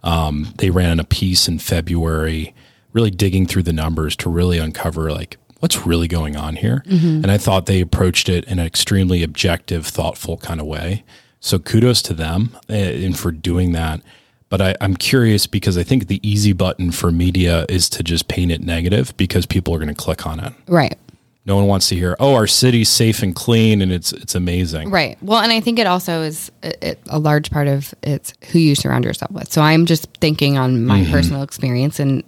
Um, 0.03 0.53
they 0.57 0.69
ran 0.69 0.99
a 0.99 1.03
piece 1.05 1.47
in 1.47 1.59
February, 1.59 2.53
really 2.91 3.09
digging 3.09 3.47
through 3.47 3.63
the 3.63 3.73
numbers 3.73 4.15
to 4.17 4.29
really 4.29 4.59
uncover 4.59 5.11
like 5.11 5.37
what's 5.59 5.85
really 5.85 6.09
going 6.09 6.35
on 6.35 6.57
here. 6.57 6.83
And 7.23 7.31
I 7.31 7.37
thought 7.37 7.65
they 7.65 7.79
approached 7.79 8.27
it 8.27 8.43
in 8.45 8.59
an 8.59 8.65
extremely 8.65 9.23
objective, 9.23 9.87
thoughtful 9.87 10.37
kind 10.37 10.59
of 10.59 10.67
way. 10.67 11.05
So 11.39 11.57
kudos 11.57 12.01
to 12.03 12.13
them 12.13 12.57
and 12.67 13.17
for 13.17 13.31
doing 13.31 13.71
that. 13.71 14.01
But 14.49 14.61
I, 14.61 14.75
I'm 14.81 14.95
curious 14.95 15.47
because 15.47 15.77
I 15.77 15.83
think 15.83 16.07
the 16.07 16.19
easy 16.21 16.53
button 16.53 16.91
for 16.91 17.11
media 17.11 17.65
is 17.69 17.89
to 17.89 18.03
just 18.03 18.27
paint 18.27 18.51
it 18.51 18.61
negative 18.61 19.15
because 19.17 19.45
people 19.45 19.73
are 19.73 19.77
going 19.77 19.87
to 19.87 19.95
click 19.95 20.27
on 20.27 20.39
it. 20.39 20.53
right 20.67 20.97
No 21.45 21.57
one 21.57 21.67
wants 21.67 21.89
to 21.89 21.95
hear, 21.95 22.15
"Oh, 22.19 22.35
our 22.35 22.47
city's 22.47 22.89
safe 22.89 23.21
and 23.21 23.35
clean 23.35 23.81
and 23.81 23.91
it's 23.91 24.13
it's 24.13 24.35
amazing." 24.35 24.89
right. 24.89 25.17
Well 25.21 25.39
and 25.39 25.51
i 25.51 25.59
think 25.59 25.79
it 25.79 25.87
also 25.87 26.21
is 26.21 26.51
it, 26.61 26.77
it, 26.81 26.99
a 27.09 27.19
large 27.19 27.51
part 27.51 27.67
of 27.67 27.93
it's 28.01 28.33
who 28.51 28.59
you 28.59 28.75
surround 28.75 29.05
yourself 29.05 29.31
with. 29.31 29.51
So 29.51 29.61
i'm 29.61 29.85
just 29.85 30.07
thinking 30.19 30.57
on 30.57 30.85
my 30.85 31.01
mm-hmm. 31.01 31.11
personal 31.11 31.43
experience 31.43 31.99
and 31.99 32.23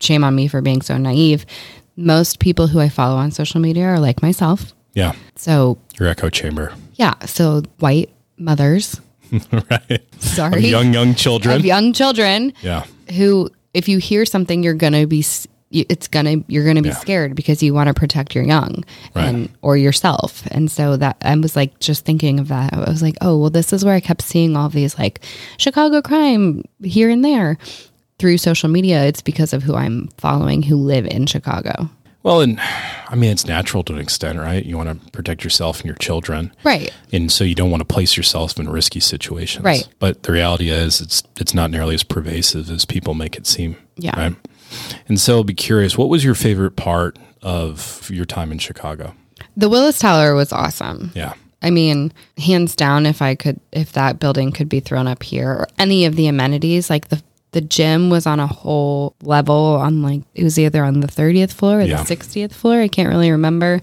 shame 0.00 0.24
on 0.24 0.34
me 0.34 0.48
for 0.48 0.60
being 0.60 0.82
so 0.82 0.96
naive. 0.96 1.46
Most 1.96 2.38
people 2.38 2.66
who 2.66 2.80
i 2.80 2.88
follow 2.88 3.16
on 3.16 3.30
social 3.30 3.60
media 3.60 3.84
are 3.84 4.00
like 4.00 4.22
myself. 4.22 4.74
Yeah, 4.94 5.12
so 5.36 5.78
your 5.98 6.08
echo 6.08 6.28
chamber, 6.30 6.72
yeah. 6.94 7.14
So 7.26 7.62
white 7.78 8.10
mothers. 8.36 9.00
Right? 9.52 10.02
sorry. 10.18 10.64
Of 10.64 10.64
young 10.64 10.92
young 10.92 11.14
children. 11.14 11.54
of 11.56 11.64
young 11.64 11.92
children 11.92 12.52
yeah, 12.62 12.84
who 13.16 13.48
if 13.72 13.88
you 13.88 13.98
hear 13.98 14.26
something 14.26 14.64
you're 14.64 14.74
gonna 14.74 15.06
be 15.06 15.20
s- 15.20 15.46
you- 15.46 15.49
it's 15.72 16.08
gonna 16.08 16.36
you're 16.48 16.64
gonna 16.64 16.82
be 16.82 16.88
Yeah. 16.88 16.96
scared 16.96 17.34
because 17.36 17.62
you 17.62 17.72
want 17.72 17.86
to 17.88 17.94
protect 17.94 18.34
your 18.34 18.42
young 18.44 18.84
Right. 19.14 19.26
and 19.28 19.48
or 19.62 19.76
yourself 19.76 20.42
and 20.50 20.68
so 20.70 20.96
that 20.96 21.16
i 21.22 21.34
was 21.36 21.54
like 21.54 21.78
just 21.78 22.04
thinking 22.04 22.40
of 22.40 22.48
that 22.48 22.74
i 22.74 22.90
was 22.90 23.02
like 23.02 23.16
oh 23.20 23.38
well 23.38 23.50
this 23.50 23.72
is 23.72 23.84
where 23.84 23.94
i 23.94 24.00
kept 24.00 24.22
seeing 24.22 24.56
all 24.56 24.68
these 24.68 24.98
like 24.98 25.20
chicago 25.58 26.02
crime 26.02 26.64
here 26.82 27.08
and 27.08 27.24
there 27.24 27.56
through 28.18 28.36
social 28.38 28.68
media 28.68 29.04
it's 29.04 29.22
because 29.22 29.52
of 29.52 29.62
who 29.62 29.76
i'm 29.76 30.08
following 30.18 30.62
who 30.62 30.74
live 30.76 31.06
in 31.06 31.26
chicago 31.26 31.88
Well, 32.22 32.42
and 32.42 32.60
I 33.08 33.14
mean, 33.14 33.30
it's 33.32 33.46
natural 33.46 33.82
to 33.84 33.94
an 33.94 33.98
extent, 33.98 34.38
right? 34.38 34.62
You 34.64 34.76
want 34.76 34.90
to 34.90 35.10
protect 35.10 35.42
yourself 35.42 35.78
and 35.80 35.86
your 35.86 35.96
children, 35.96 36.52
right 36.64 36.92
and 37.14 37.32
so 37.32 37.44
you 37.44 37.54
don't 37.54 37.70
want 37.70 37.80
to 37.80 37.94
place 37.94 38.14
yourself 38.14 38.58
in 38.58 38.68
risky 38.68 39.00
situations, 39.00 39.64
Right. 39.64 39.88
But 40.00 40.24
the 40.24 40.32
reality 40.32 40.68
is, 40.68 41.00
it's 41.00 41.22
it's 41.40 41.54
not 41.54 41.70
nearly 41.70 41.94
as 41.94 42.02
pervasive 42.04 42.68
as 42.70 42.84
people 42.84 43.14
make 43.14 43.36
it 43.38 43.46
seem, 43.46 43.74
Yeah. 43.96 44.18
Right? 44.20 44.36
And 45.08 45.18
so, 45.20 45.36
I'll 45.36 45.44
be 45.44 45.54
curious, 45.54 45.96
what 45.98 46.08
was 46.08 46.24
your 46.24 46.34
favorite 46.34 46.76
part 46.76 47.18
of 47.42 48.08
your 48.10 48.24
time 48.24 48.52
in 48.52 48.58
Chicago? 48.58 49.14
the 49.56 49.70
willis 49.70 49.98
tower 49.98 50.34
was 50.34 50.52
awesome 50.52 51.10
Yeah, 51.14 51.32
I 51.62 51.70
mean, 51.70 52.12
hands 52.38 52.74
down, 52.76 53.06
if 53.06 53.20
I 53.22 53.34
could, 53.34 53.60
if 53.72 53.92
that 53.92 54.18
building 54.18 54.52
could 54.52 54.68
be 54.68 54.80
thrown 54.80 55.06
up 55.06 55.22
here 55.22 55.50
or 55.50 55.68
any 55.78 56.04
of 56.06 56.16
the 56.16 56.26
amenities, 56.26 56.88
like 56.88 57.08
the 57.08 57.22
the 57.52 57.60
gym 57.60 58.10
was 58.10 58.26
on 58.26 58.38
a 58.38 58.46
whole 58.46 59.16
level 59.22 59.56
on 59.56 60.02
like 60.02 60.22
it 60.36 60.44
was 60.44 60.56
either 60.58 60.84
on 60.84 61.00
the 61.00 61.08
30th 61.08 61.52
floor 61.52 61.80
or 61.80 61.82
Yeah. 61.82 62.02
the 62.02 62.14
60th 62.14 62.52
floor. 62.52 62.80
I 62.80 62.86
can't 62.86 63.08
really 63.08 63.30
remember. 63.30 63.80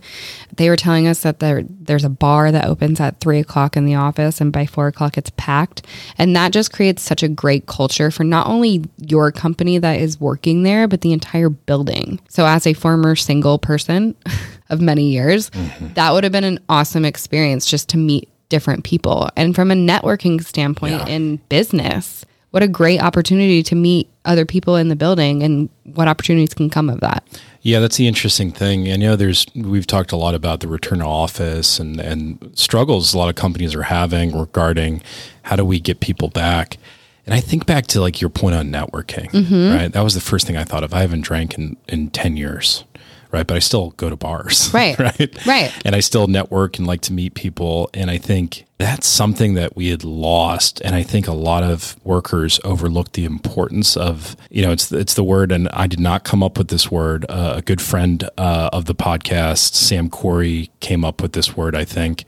They 0.55 0.69
were 0.69 0.77
telling 0.77 1.05
us 1.05 1.19
that 1.23 1.39
there 1.39 1.63
there's 1.67 2.05
a 2.05 2.09
bar 2.09 2.51
that 2.51 2.65
opens 2.65 2.99
at 3.01 3.19
three 3.19 3.39
o'clock 3.39 3.75
in 3.75 3.85
the 3.85 3.95
office, 3.95 4.39
and 4.39 4.51
by 4.53 4.65
four 4.65 4.87
o'clock 4.87 5.17
it's 5.17 5.31
packed, 5.37 5.85
and 6.17 6.35
that 6.35 6.51
just 6.53 6.71
creates 6.71 7.01
such 7.03 7.23
a 7.23 7.27
great 7.27 7.65
culture 7.65 8.09
for 8.09 8.23
not 8.23 8.47
only 8.47 8.83
your 9.05 9.31
company 9.31 9.77
that 9.77 9.99
is 9.99 10.19
working 10.19 10.63
there, 10.63 10.87
but 10.87 11.01
the 11.01 11.11
entire 11.13 11.49
building. 11.49 12.19
So, 12.29 12.45
as 12.45 12.65
a 12.65 12.73
former 12.73 13.15
single 13.15 13.59
person 13.59 14.15
of 14.69 14.79
many 14.81 15.09
years, 15.11 15.49
mm-hmm. 15.49 15.93
that 15.93 16.13
would 16.13 16.23
have 16.23 16.33
been 16.33 16.43
an 16.43 16.59
awesome 16.69 17.05
experience 17.05 17.65
just 17.65 17.89
to 17.89 17.97
meet 17.97 18.29
different 18.49 18.83
people. 18.85 19.29
And 19.35 19.53
from 19.53 19.71
a 19.71 19.75
networking 19.75 20.41
standpoint 20.43 20.93
Yeah. 20.93 21.07
in 21.07 21.35
business, 21.49 22.23
what 22.57 22.63
a 22.63 22.67
great 22.67 22.99
opportunity 22.99 23.61
to 23.61 23.75
meet 23.75 24.09
other 24.25 24.43
people 24.43 24.77
in 24.77 24.87
the 24.87 24.95
building 24.95 25.43
and 25.43 25.69
what 25.93 26.07
opportunities 26.07 26.55
can 26.55 26.71
come 26.71 26.89
of 26.89 26.99
that. 27.01 27.23
Yeah, 27.61 27.79
that's 27.79 27.97
the 27.97 28.07
interesting 28.07 28.51
thing. 28.51 28.87
And 28.87 29.03
you 29.03 29.09
know, 29.09 29.15
there's 29.15 29.45
we've 29.53 29.85
talked 29.85 30.11
a 30.11 30.15
lot 30.15 30.33
about 30.33 30.61
the 30.61 30.67
return 30.67 30.97
to 30.97 31.05
office 31.05 31.77
and 31.77 31.99
and 31.99 32.51
struggles 32.55 33.13
a 33.13 33.17
lot 33.19 33.29
of 33.29 33.35
companies 33.35 33.75
are 33.75 33.83
having 33.83 34.35
regarding 34.35 35.03
how 35.43 35.55
do 35.55 35.63
we 35.63 35.79
get 35.79 35.99
people 35.99 36.29
back. 36.29 36.79
And 37.27 37.35
I 37.35 37.41
think 37.41 37.67
back 37.67 37.85
to 37.87 38.01
like 38.01 38.21
your 38.21 38.31
point 38.31 38.55
on 38.55 38.71
networking, 38.71 39.29
mm-hmm. 39.29 39.75
right? 39.75 39.91
That 39.91 40.01
was 40.01 40.15
the 40.15 40.19
first 40.19 40.47
thing 40.47 40.57
I 40.57 40.63
thought 40.63 40.83
of. 40.83 40.95
I 40.95 41.01
haven't 41.01 41.21
drank 41.21 41.59
in 41.59 41.77
in 41.87 42.09
ten 42.09 42.37
years, 42.37 42.85
right? 43.31 43.45
But 43.47 43.57
I 43.57 43.59
still 43.59 43.91
go 43.97 44.09
to 44.09 44.15
bars, 44.15 44.71
Right. 44.73 44.97
right, 44.99 45.45
Right. 45.45 45.71
and 45.85 45.95
I 45.95 45.99
still 45.99 46.27
network 46.27 46.77
and 46.77 46.87
like 46.87 47.01
to 47.01 47.13
meet 47.13 47.33
people. 47.33 47.89
And 47.93 48.09
I 48.11 48.17
think 48.17 48.65
that's 48.77 49.07
something 49.07 49.55
that 49.55 49.75
we 49.75 49.89
had 49.89 50.03
lost. 50.03 50.81
And 50.85 50.95
I 50.95 51.01
think 51.03 51.27
a 51.27 51.33
lot 51.33 51.63
of 51.63 51.95
workers 52.03 52.59
overlooked 52.63 53.13
the 53.13 53.25
importance 53.25 53.97
of, 53.97 54.35
you 54.51 54.61
know, 54.61 54.71
it's 54.71 54.91
it's 54.91 55.15
the 55.15 55.23
word, 55.23 55.51
and 55.51 55.67
I 55.69 55.87
did 55.87 55.99
not 55.99 56.23
come 56.23 56.43
up 56.43 56.57
with 56.57 56.67
this 56.67 56.91
word. 56.91 57.25
Uh, 57.27 57.55
a 57.57 57.61
good 57.61 57.81
friend 57.81 58.29
uh, 58.37 58.69
of 58.71 58.85
the 58.85 58.95
podcast, 58.95 59.73
Sam 59.73 60.09
Corey, 60.09 60.69
came 60.79 61.03
up 61.03 61.21
with 61.21 61.33
this 61.33 61.57
word. 61.57 61.75
I 61.75 61.85
think 61.85 62.25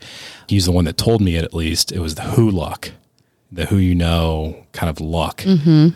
he's 0.48 0.66
the 0.66 0.72
one 0.72 0.84
that 0.86 0.96
told 0.96 1.20
me 1.20 1.36
it. 1.36 1.44
At 1.44 1.54
least 1.54 1.92
it 1.92 2.00
was 2.00 2.16
the 2.16 2.22
who 2.22 2.50
luck 2.50 2.90
the 3.52 3.66
who 3.66 3.78
you 3.78 3.96
know 3.96 4.64
kind 4.72 4.88
of 4.88 5.00
luck, 5.00 5.44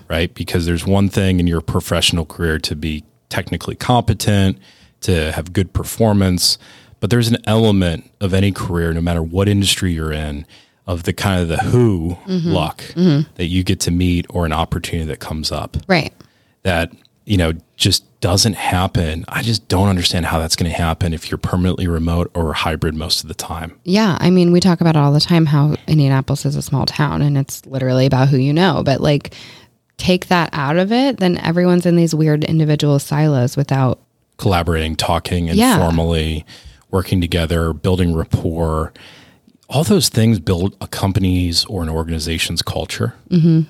right? 0.09 0.35
Because 0.35 0.67
there's 0.67 0.85
one 0.85 1.09
thing 1.09 1.39
in 1.39 1.47
your 1.47 1.61
professional 1.61 2.25
career 2.25 2.59
to 2.59 2.75
be 2.75 3.05
technically 3.29 3.77
competent, 3.77 4.59
to 5.05 5.33
have 5.33 5.53
good 5.53 5.73
performance, 5.73 6.59
but 7.01 7.11
there's 7.11 7.29
an 7.29 7.39
element 7.45 8.11
of 8.21 8.35
any 8.35 8.53
career, 8.53 8.93
no 8.93 9.01
matter 9.01 9.23
what 9.23 9.49
industry 9.49 9.93
you're 9.93 10.13
in, 10.13 10.47
of 10.87 11.05
the 11.05 11.13
kind 11.13 11.41
of 11.41 11.49
the 11.49 11.59
who 11.59 12.17
mm-hmm. 12.27 12.51
luck 12.51 12.83
mm-hmm. 12.95 13.31
that 13.37 13.47
you 13.47 13.65
get 13.65 13.81
to 13.81 13.91
meet 13.91 14.27
or 14.29 14.45
an 14.45 14.53
opportunity 14.53 15.07
that 15.07 15.21
comes 15.21 15.51
up 15.51 15.77
Right. 15.89 16.13
that 16.63 16.93
you 17.25 17.39
know 17.39 17.53
just 17.77 18.05
doesn't 18.25 18.55
happen. 18.55 19.25
I 19.29 19.43
just 19.43 19.69
don't 19.69 19.89
understand 19.89 20.25
how 20.25 20.39
that's 20.39 20.57
going 20.57 20.71
to 20.71 20.77
happen 20.77 21.13
if 21.13 21.31
you're 21.31 21.37
permanently 21.37 21.87
remote 21.87 22.31
or 22.35 22.55
hybrid 22.55 22.95
most 22.95 23.23
of 23.23 23.29
the 23.29 23.35
time. 23.35 23.79
Yeah, 23.85 24.17
I 24.19 24.31
mean, 24.31 24.51
we 24.51 24.61
talk 24.61 24.81
about 24.81 24.97
it 24.97 24.99
all 24.99 25.13
the 25.13 25.21
time 25.21 25.45
how 25.45 25.77
Indianapolis 25.87 26.47
is 26.47 26.57
a 26.57 26.63
small 26.63 26.87
town 26.87 27.21
and 27.21 27.37
it's 27.37 27.67
literally 27.67 28.07
about 28.07 28.29
who 28.29 28.39
you 28.39 28.55
know. 28.55 28.83
But 28.83 29.03
like, 29.03 29.35
take 29.99 30.29
that 30.29 30.49
out 30.55 30.79
of 30.79 30.91
it, 30.91 31.19
then 31.19 31.37
everyone's 31.37 31.85
in 31.85 31.97
these 31.97 32.15
weird 32.15 32.45
individual 32.45 32.99
silos 32.99 33.59
without. 33.59 34.01
Collaborating, 34.37 34.97
talking 34.97 35.49
Yeah. 35.49 35.75
informally, 35.75 36.45
working 36.91 37.21
together, 37.21 37.73
building 37.73 38.15
rapport. 38.15 38.93
All 39.69 39.85
those 39.85 40.09
things 40.09 40.39
build 40.39 40.77
a 40.81 40.87
company's 40.87 41.65
or 41.67 41.83
an 41.83 41.89
organization's 41.89 42.63
culture. 42.63 43.15
Mm-hmm. 43.31 43.63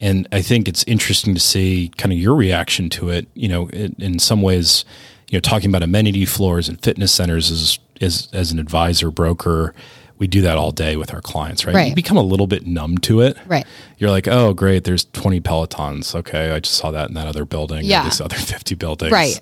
And 0.00 0.28
I 0.30 0.42
think 0.42 0.68
it's 0.68 0.84
interesting 0.84 1.34
to 1.34 1.40
see 1.40 1.90
kind 1.96 2.12
of 2.12 2.18
your 2.18 2.34
reaction 2.34 2.88
to 2.90 3.10
it. 3.10 3.26
You 3.34 3.48
know, 3.48 3.68
in, 3.70 3.96
in 3.98 4.18
some 4.18 4.42
ways, 4.42 4.84
you 5.30 5.36
know, 5.36 5.40
talking 5.40 5.70
about 5.70 5.82
amenity 5.82 6.24
floors 6.26 6.68
and 6.68 6.80
fitness 6.80 7.12
centers 7.12 7.50
as 7.50 7.78
as 8.00 8.28
as 8.32 8.52
an 8.52 8.58
advisor 8.58 9.10
broker, 9.10 9.74
we 10.18 10.26
do 10.26 10.40
that 10.42 10.56
all 10.56 10.70
day 10.70 10.96
with 10.96 11.12
our 11.12 11.20
clients, 11.20 11.66
right? 11.66 11.74
Right. 11.74 11.88
You 11.90 11.94
become 11.94 12.16
a 12.16 12.22
little 12.22 12.46
bit 12.46 12.66
numb 12.66 12.98
to 12.98 13.20
it. 13.20 13.36
Right. 13.46 13.66
You're 13.98 14.10
like, 14.10 14.26
oh, 14.28 14.54
great. 14.54 14.84
There's 14.84 15.04
20 15.06 15.40
Pelotons. 15.40 16.14
Okay, 16.14 16.50
I 16.50 16.60
just 16.60 16.76
saw 16.76 16.90
that 16.90 17.08
in 17.08 17.14
that 17.14 17.26
other 17.26 17.44
building. 17.44 17.78
or 17.78 17.82
Yeah. 17.82 18.04
This 18.04 18.20
other 18.20 18.36
50 18.36 18.74
buildings. 18.76 19.12
Right. 19.12 19.38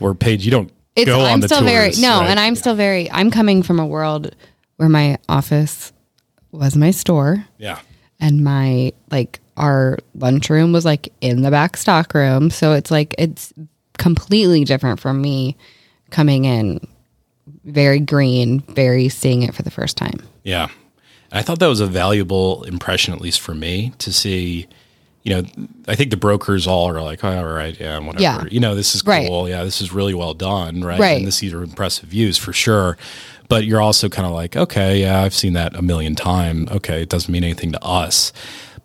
We're 0.00 0.14
paid. 0.14 0.42
You 0.42 0.50
don't 0.50 0.70
It's, 0.96 1.06
go 1.06 1.20
on 1.20 1.26
I'm 1.26 1.40
the 1.40 1.48
still 1.48 1.62
very, 1.64 1.88
tours, 1.88 2.00
no, 2.02 2.20
right? 2.20 2.28
and 2.30 2.38
I'm 2.40 2.54
still 2.56 2.74
very, 2.74 3.10
I'm 3.10 3.30
coming 3.30 3.62
from 3.62 3.80
a 3.80 3.86
world 3.86 4.34
where 4.76 4.88
my 4.88 5.18
office 5.28 5.92
was 6.52 6.76
my 6.76 6.90
store 6.90 7.44
yeah. 7.58 7.78
and 8.20 8.42
my, 8.44 8.92
like, 9.10 9.40
our 9.56 9.98
lunchroom 10.14 10.72
was 10.72 10.84
like 10.84 11.12
in 11.20 11.42
the 11.42 11.50
back 11.50 11.76
stock 11.76 12.14
room. 12.14 12.48
So 12.50 12.74
it's 12.74 12.90
like, 12.90 13.14
it's 13.18 13.52
completely 13.98 14.64
different 14.64 15.00
from 15.00 15.20
me 15.20 15.56
coming 16.10 16.44
in 16.44 16.86
very 17.64 18.00
green, 18.00 18.60
very 18.60 19.08
seeing 19.08 19.42
it 19.42 19.54
for 19.54 19.62
the 19.62 19.70
first 19.70 19.96
time. 19.96 20.20
Yeah. 20.44 20.68
I 21.30 21.42
thought 21.42 21.58
that 21.58 21.66
was 21.66 21.80
a 21.80 21.86
valuable 21.86 22.62
impression, 22.64 23.12
at 23.12 23.20
least 23.20 23.40
for 23.40 23.54
me, 23.54 23.92
to 23.98 24.12
see. 24.12 24.66
You 25.24 25.42
know, 25.42 25.68
I 25.86 25.94
think 25.94 26.10
the 26.10 26.16
brokers 26.16 26.66
all 26.66 26.88
are 26.88 27.02
like, 27.02 27.22
oh, 27.22 27.36
all 27.38 27.44
right, 27.52 27.78
yeah, 27.78 27.98
whatever. 27.98 28.22
Yeah. 28.22 28.44
You 28.50 28.60
know, 28.60 28.74
this 28.74 28.94
is 28.94 29.04
Right. 29.04 29.26
cool. 29.28 29.46
Yeah, 29.46 29.62
this 29.62 29.82
is 29.82 29.92
really 29.92 30.14
well 30.14 30.32
done, 30.32 30.82
right? 30.82 30.98
Right. 30.98 31.18
And 31.18 31.26
this, 31.26 31.40
these 31.40 31.52
are 31.52 31.62
impressive 31.62 32.08
views 32.08 32.38
for 32.38 32.54
sure. 32.54 32.96
But 33.48 33.64
you're 33.64 33.80
also 33.80 34.08
kind 34.08 34.26
of 34.26 34.32
like, 34.32 34.56
okay, 34.56 35.00
yeah, 35.02 35.20
I've 35.22 35.34
seen 35.34 35.52
that 35.54 35.74
a 35.76 35.82
million 35.82 36.14
times. 36.14 36.70
Okay, 36.70 37.02
it 37.02 37.10
doesn't 37.10 37.30
mean 37.30 37.44
anything 37.44 37.72
to 37.72 37.84
us. 37.84 38.32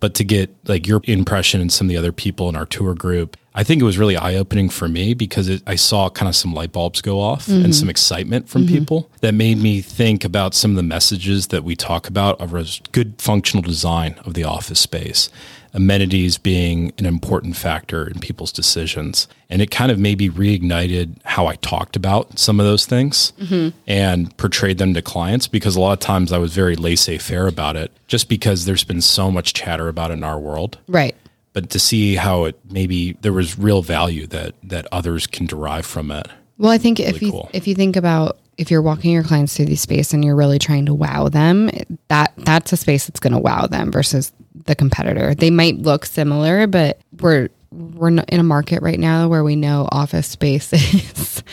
But 0.02 0.16
to 0.16 0.26
get 0.26 0.54
like 0.68 0.86
your 0.86 1.00
impression 1.06 1.62
and 1.62 1.72
some 1.72 1.88
of 1.88 1.90
the 1.90 1.98
other 1.98 2.12
people 2.12 2.50
in 2.50 2.58
our 2.58 2.66
tour 2.66 2.94
group, 2.94 3.38
I 3.56 3.64
think 3.64 3.82
it 3.82 3.86
was 3.86 3.98
really 3.98 4.18
eye 4.18 4.36
opening 4.36 4.70
for 4.70 4.88
me 4.88 5.14
because 5.14 5.48
it, 5.48 5.62
I 5.68 5.76
saw 5.76 6.10
kind 6.10 6.28
of 6.28 6.36
some 6.36 6.54
light 6.54 6.72
bulbs 6.72 7.02
go 7.02 7.20
off 7.20 7.48
and 7.48 7.64
mm-hmm. 7.64 7.72
some 7.72 7.90
excitement 7.90 8.50
from 8.50 8.66
mm-hmm. 8.66 8.80
people 8.80 9.10
that 9.22 9.34
made 9.34 9.60
me 9.60 9.82
think 9.82 10.26
about 10.26 10.56
some 10.56 10.72
of 10.72 10.78
the 10.78 10.84
messages 10.84 11.48
that 11.48 11.64
we 11.64 11.76
talk 11.76 12.08
about 12.08 12.40
of 12.42 12.56
a 12.56 12.66
good 12.92 13.22
functional 13.22 13.62
design 13.62 14.16
of 14.26 14.34
the 14.34 14.44
office 14.44 14.80
space, 14.80 15.30
amenities 15.72 16.40
being 16.40 16.94
an 16.98 17.06
important 17.06 17.56
factor 17.56 18.08
in 18.08 18.20
people's 18.20 18.52
decisions. 18.52 19.28
And 19.52 19.62
it 19.62 19.70
kind 19.70 19.92
of 19.92 20.00
maybe 20.00 20.30
reignited 20.30 21.18
how 21.24 21.46
I 21.46 21.56
talked 21.58 21.96
about 21.96 22.40
some 22.40 22.60
of 22.60 22.66
those 22.66 22.88
things 22.88 23.34
mm-hmm. 23.40 23.78
and 23.86 24.36
portrayed 24.38 24.80
them 24.80 24.96
to 24.96 25.02
clients 25.04 25.48
because 25.48 25.76
a 25.76 25.80
lot 25.80 25.94
of 25.94 26.00
times 26.00 26.32
I 26.32 26.40
was 26.40 26.56
very 26.56 26.76
laissez 26.76 27.20
faire 27.20 27.48
about 27.48 27.76
it 27.76 27.92
just 28.08 28.30
because 28.30 28.66
there's 28.66 28.84
been 28.84 29.02
so 29.02 29.30
much 29.30 29.54
chatter 29.54 29.88
about 29.88 30.10
it 30.10 30.16
in 30.16 30.24
our 30.24 30.40
world 30.40 30.80
Right. 30.88 31.16
But 31.54 31.70
to 31.70 31.80
see 31.80 32.16
how 32.16 32.46
it 32.46 32.60
maybe 32.70 33.14
there 33.22 33.34
was 33.34 33.58
real 33.58 33.82
value 33.82 34.28
that 34.28 34.56
that 34.64 34.88
others 34.92 35.28
can 35.28 35.46
derive 35.46 35.86
from 35.86 36.12
it. 36.12 36.28
Well, 36.58 36.72
I 36.72 36.78
think 36.78 37.00
if 37.00 37.22
you 37.22 37.32
cool. 37.32 37.50
if 37.54 37.68
you 37.68 37.76
think 37.76 37.96
about 37.96 38.38
if 38.58 38.70
you're 38.70 38.82
walking 38.82 39.12
your 39.12 39.24
clients 39.24 39.56
through 39.56 39.66
the 39.66 39.76
space 39.76 40.14
and 40.14 40.24
you're 40.24 40.36
really 40.36 40.60
trying 40.60 40.86
to 40.86 40.94
wow 40.94 41.30
them, 41.30 41.70
that 42.10 42.34
that's 42.38 42.74
a 42.74 42.78
space 42.78 43.08
that's 43.08 43.20
going 43.20 43.34
to 43.34 43.40
wow 43.40 43.66
them 43.68 43.92
versus 43.92 44.32
the 44.66 44.76
competitor. 44.76 45.34
They 45.34 45.50
might 45.50 45.78
look 45.80 46.06
similar, 46.06 46.68
but 46.68 47.00
we're 47.20 47.50
we're 47.72 48.10
in 48.10 48.40
a 48.40 48.44
market 48.44 48.82
right 48.84 49.00
now 49.00 49.28
where 49.28 49.44
we 49.44 49.56
know 49.56 49.88
office 49.92 50.28
space 50.28 50.72
is 50.74 51.44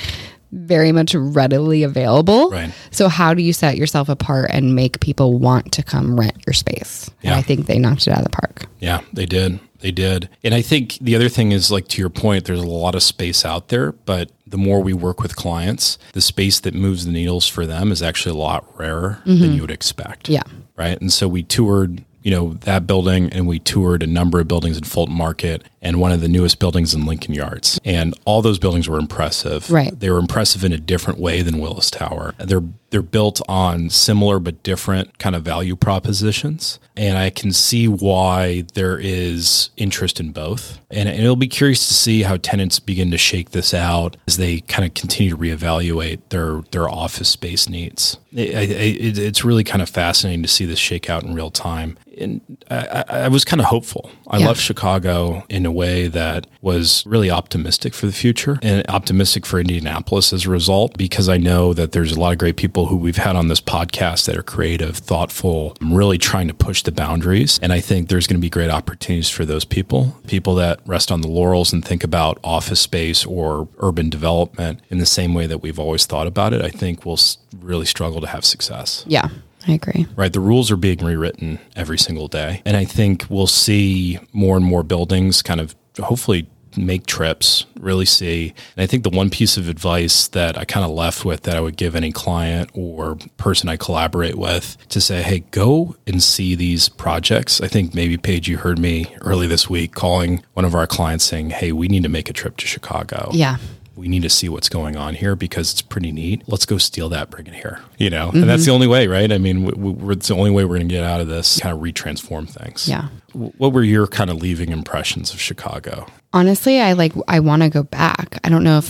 very 0.52 0.92
much 0.92 1.14
readily 1.14 1.82
available. 1.82 2.50
Right. 2.50 2.72
So 2.90 3.08
how 3.08 3.32
do 3.34 3.42
you 3.42 3.52
set 3.52 3.76
yourself 3.76 4.08
apart 4.08 4.50
and 4.52 4.74
make 4.74 5.00
people 5.00 5.38
want 5.38 5.72
to 5.72 5.82
come 5.82 6.18
rent 6.18 6.44
your 6.46 6.52
space? 6.52 7.08
And 7.22 7.30
Yeah. 7.30 7.36
I 7.36 7.42
think 7.42 7.66
they 7.66 7.78
knocked 7.78 8.06
it 8.06 8.10
out 8.10 8.18
of 8.18 8.24
the 8.24 8.30
park. 8.30 8.66
Yeah, 8.80 9.00
they 9.12 9.26
did. 9.26 9.60
They 9.80 9.90
did. 9.90 10.28
And 10.44 10.54
I 10.54 10.62
think 10.62 10.98
the 11.00 11.16
other 11.16 11.28
thing 11.28 11.52
is 11.52 11.70
like 11.70 11.88
to 11.88 12.00
your 12.00 12.10
point, 12.10 12.44
there's 12.44 12.62
a 12.62 12.66
lot 12.66 12.94
of 12.94 13.02
space 13.02 13.44
out 13.44 13.68
there, 13.68 13.92
but 13.92 14.30
the 14.46 14.58
more 14.58 14.82
we 14.82 14.92
work 14.92 15.20
with 15.20 15.36
clients, 15.36 15.98
the 16.12 16.20
space 16.20 16.60
that 16.60 16.74
moves 16.74 17.06
the 17.06 17.12
needles 17.12 17.46
for 17.46 17.66
them 17.66 17.92
is 17.92 18.02
actually 18.02 18.34
a 18.36 18.42
lot 18.42 18.66
rarer 18.78 19.22
than 19.24 19.36
mm-hmm. 19.36 19.52
you 19.52 19.60
would 19.62 19.70
expect. 19.70 20.28
Yeah. 20.28 20.42
Right. 20.76 21.00
And 21.00 21.12
so 21.12 21.28
we 21.28 21.42
toured, 21.42 22.04
you 22.22 22.30
know, 22.30 22.54
that 22.54 22.86
building 22.86 23.30
and 23.30 23.46
we 23.46 23.58
toured 23.58 24.02
a 24.02 24.06
number 24.06 24.40
of 24.40 24.48
buildings 24.48 24.76
in 24.76 24.84
Fulton 24.84 25.14
Market 25.14 25.62
and 25.80 26.00
one 26.00 26.12
of 26.12 26.20
the 26.20 26.28
newest 26.28 26.58
buildings 26.58 26.94
in 26.94 27.06
Lincoln 27.06 27.34
Yards. 27.34 27.78
And 27.84 28.14
all 28.24 28.42
those 28.42 28.58
buildings 28.58 28.88
were 28.88 28.98
impressive. 28.98 29.70
Right. 29.70 29.98
They 29.98 30.10
were 30.10 30.18
impressive 30.18 30.64
in 30.64 30.72
a 30.72 30.78
different 30.78 31.18
way 31.18 31.42
than 31.42 31.58
Willis 31.58 31.90
Tower. 31.90 32.34
They're 32.38 32.64
they're 32.90 33.02
built 33.02 33.40
on 33.48 33.88
similar 33.90 34.38
but 34.38 34.62
different 34.62 35.18
kind 35.18 35.36
of 35.36 35.42
value 35.42 35.76
propositions. 35.76 36.78
And 36.96 37.16
I 37.16 37.30
can 37.30 37.52
see 37.52 37.88
why 37.88 38.64
there 38.74 38.98
is 38.98 39.70
interest 39.76 40.20
in 40.20 40.32
both. 40.32 40.78
And, 40.90 41.08
and 41.08 41.20
it'll 41.20 41.36
be 41.36 41.46
curious 41.48 41.86
to 41.88 41.94
see 41.94 42.22
how 42.24 42.36
tenants 42.36 42.78
begin 42.80 43.10
to 43.12 43.18
shake 43.18 43.50
this 43.50 43.72
out 43.72 44.16
as 44.26 44.36
they 44.36 44.60
kind 44.60 44.84
of 44.84 44.92
continue 44.94 45.30
to 45.30 45.36
reevaluate 45.38 46.20
their 46.30 46.62
their 46.72 46.88
office 46.90 47.28
space 47.28 47.68
needs. 47.68 48.18
It, 48.32 48.70
it, 48.70 49.18
it's 49.18 49.44
really 49.44 49.64
kind 49.64 49.82
of 49.82 49.88
fascinating 49.88 50.42
to 50.42 50.48
see 50.48 50.64
this 50.64 50.78
shake 50.78 51.08
out 51.08 51.22
in 51.24 51.34
real 51.34 51.50
time. 51.50 51.96
And 52.18 52.40
I, 52.70 53.04
I 53.08 53.28
was 53.28 53.44
kind 53.44 53.60
of 53.60 53.66
hopeful. 53.66 54.10
I 54.28 54.38
Yeah. 54.38 54.46
love 54.46 54.60
Chicago 54.60 55.44
in 55.48 55.64
a 55.64 55.72
way 55.72 56.06
that 56.08 56.46
was 56.60 57.04
really 57.06 57.30
optimistic 57.30 57.94
for 57.94 58.06
the 58.06 58.12
future 58.12 58.58
and 58.62 58.84
optimistic 58.88 59.46
for 59.46 59.58
Indianapolis 59.58 60.32
as 60.32 60.44
a 60.44 60.50
result, 60.50 60.96
because 60.98 61.28
I 61.28 61.38
know 61.38 61.72
that 61.72 61.92
there's 61.92 62.12
a 62.12 62.20
lot 62.20 62.32
of 62.32 62.38
great 62.38 62.56
people 62.56 62.79
who 62.86 62.96
we've 62.96 63.16
had 63.16 63.36
on 63.36 63.48
this 63.48 63.60
podcast 63.60 64.26
that 64.26 64.36
are 64.36 64.42
creative, 64.42 64.96
thoughtful, 64.96 65.76
really 65.80 66.18
trying 66.18 66.48
to 66.48 66.54
push 66.54 66.82
the 66.82 66.92
boundaries. 66.92 67.58
And 67.62 67.72
I 67.72 67.80
think 67.80 68.08
there's 68.08 68.26
going 68.26 68.38
to 68.38 68.40
be 68.40 68.50
great 68.50 68.70
opportunities 68.70 69.28
for 69.30 69.44
those 69.44 69.64
people, 69.64 70.16
people 70.26 70.54
that 70.56 70.80
rest 70.86 71.10
on 71.12 71.20
the 71.20 71.28
laurels 71.28 71.72
and 71.72 71.84
think 71.84 72.04
about 72.04 72.38
office 72.44 72.80
space 72.80 73.24
or 73.24 73.68
urban 73.78 74.10
development 74.10 74.80
in 74.90 74.98
the 74.98 75.06
same 75.06 75.34
way 75.34 75.46
that 75.46 75.58
we've 75.58 75.78
always 75.78 76.06
thought 76.06 76.26
about 76.26 76.52
it. 76.52 76.62
I 76.62 76.68
think 76.70 77.04
we'll 77.04 77.18
really 77.60 77.86
struggle 77.86 78.20
to 78.20 78.26
have 78.26 78.44
success 78.44 79.04
Yeah. 79.06 79.28
I 79.68 79.72
agree. 79.72 80.06
right? 80.16 80.32
The 80.32 80.40
rules 80.40 80.70
are 80.70 80.76
being 80.76 81.04
rewritten 81.04 81.58
every 81.76 81.98
single 81.98 82.28
day. 82.28 82.62
And 82.64 82.78
I 82.78 82.86
think 82.86 83.26
we'll 83.28 83.46
see 83.46 84.18
more 84.32 84.56
and 84.56 84.64
more 84.64 84.82
buildings 84.82 85.42
kind 85.42 85.60
of 85.60 85.76
hopefully 85.98 86.48
make 86.76 87.06
trips, 87.06 87.66
really 87.78 88.04
see. 88.04 88.54
And 88.76 88.82
I 88.82 88.86
think 88.86 89.02
the 89.02 89.10
one 89.10 89.30
piece 89.30 89.56
of 89.56 89.68
advice 89.68 90.28
that 90.28 90.56
I 90.58 90.64
kind 90.64 90.84
of 90.84 90.92
left 90.92 91.24
with 91.24 91.42
that 91.42 91.56
I 91.56 91.60
would 91.60 91.76
give 91.76 91.94
any 91.94 92.12
client 92.12 92.70
or 92.74 93.16
person 93.36 93.68
I 93.68 93.76
collaborate 93.76 94.36
with 94.36 94.76
to 94.88 95.00
say, 95.00 95.22
hey, 95.22 95.40
go 95.50 95.96
and 96.06 96.22
see 96.22 96.54
these 96.54 96.88
projects. 96.88 97.60
I 97.60 97.68
think 97.68 97.94
maybe 97.94 98.16
Paige, 98.16 98.48
you 98.48 98.58
heard 98.58 98.78
me 98.78 99.14
early 99.20 99.46
this 99.46 99.68
week 99.68 99.94
calling 99.94 100.42
one 100.54 100.64
of 100.64 100.74
our 100.74 100.86
clients 100.86 101.24
saying, 101.24 101.50
hey, 101.50 101.72
we 101.72 101.88
need 101.88 102.02
to 102.02 102.08
make 102.08 102.28
a 102.28 102.32
trip 102.32 102.56
to 102.58 102.66
Chicago 102.66 103.30
Yeah. 103.32 103.56
We 104.00 104.08
need 104.08 104.22
to 104.22 104.30
see 104.30 104.48
what's 104.48 104.68
going 104.68 104.96
on 104.96 105.14
here 105.14 105.36
because 105.36 105.72
it's 105.72 105.82
pretty 105.82 106.10
neat. 106.10 106.42
Let's 106.46 106.66
go 106.66 106.78
steal 106.78 107.08
that, 107.10 107.30
bring 107.30 107.46
it 107.46 107.54
here. 107.54 107.80
You 107.98 108.10
know, 108.10 108.30
and 108.30 108.44
that's 108.44 108.62
mm-hmm. 108.62 108.70
the 108.70 108.74
only 108.74 108.86
way, 108.86 109.06
right? 109.06 109.30
I 109.30 109.38
mean, 109.38 109.64
we, 109.64 109.92
we, 109.92 110.14
it's 110.14 110.28
the 110.28 110.34
only 110.34 110.50
way 110.50 110.64
we're 110.64 110.78
going 110.78 110.88
to 110.88 110.94
get 110.94 111.04
out 111.04 111.20
of 111.20 111.28
this, 111.28 111.60
kind 111.60 111.74
of 111.76 111.82
retransform 111.82 112.48
things. 112.48 112.88
Yeah. 112.88 113.08
What 113.32 113.72
were 113.72 113.84
your 113.84 114.06
kind 114.06 114.30
of 114.30 114.36
leaving 114.36 114.70
impressions 114.70 115.32
of 115.32 115.40
Chicago? 115.40 116.06
honestly 116.32 116.80
i 116.80 116.92
like 116.92 117.12
i 117.26 117.40
want 117.40 117.60
to 117.60 117.68
go 117.68 117.82
back 117.82 118.38
i 118.44 118.48
don't 118.48 118.62
know 118.62 118.78
if 118.78 118.88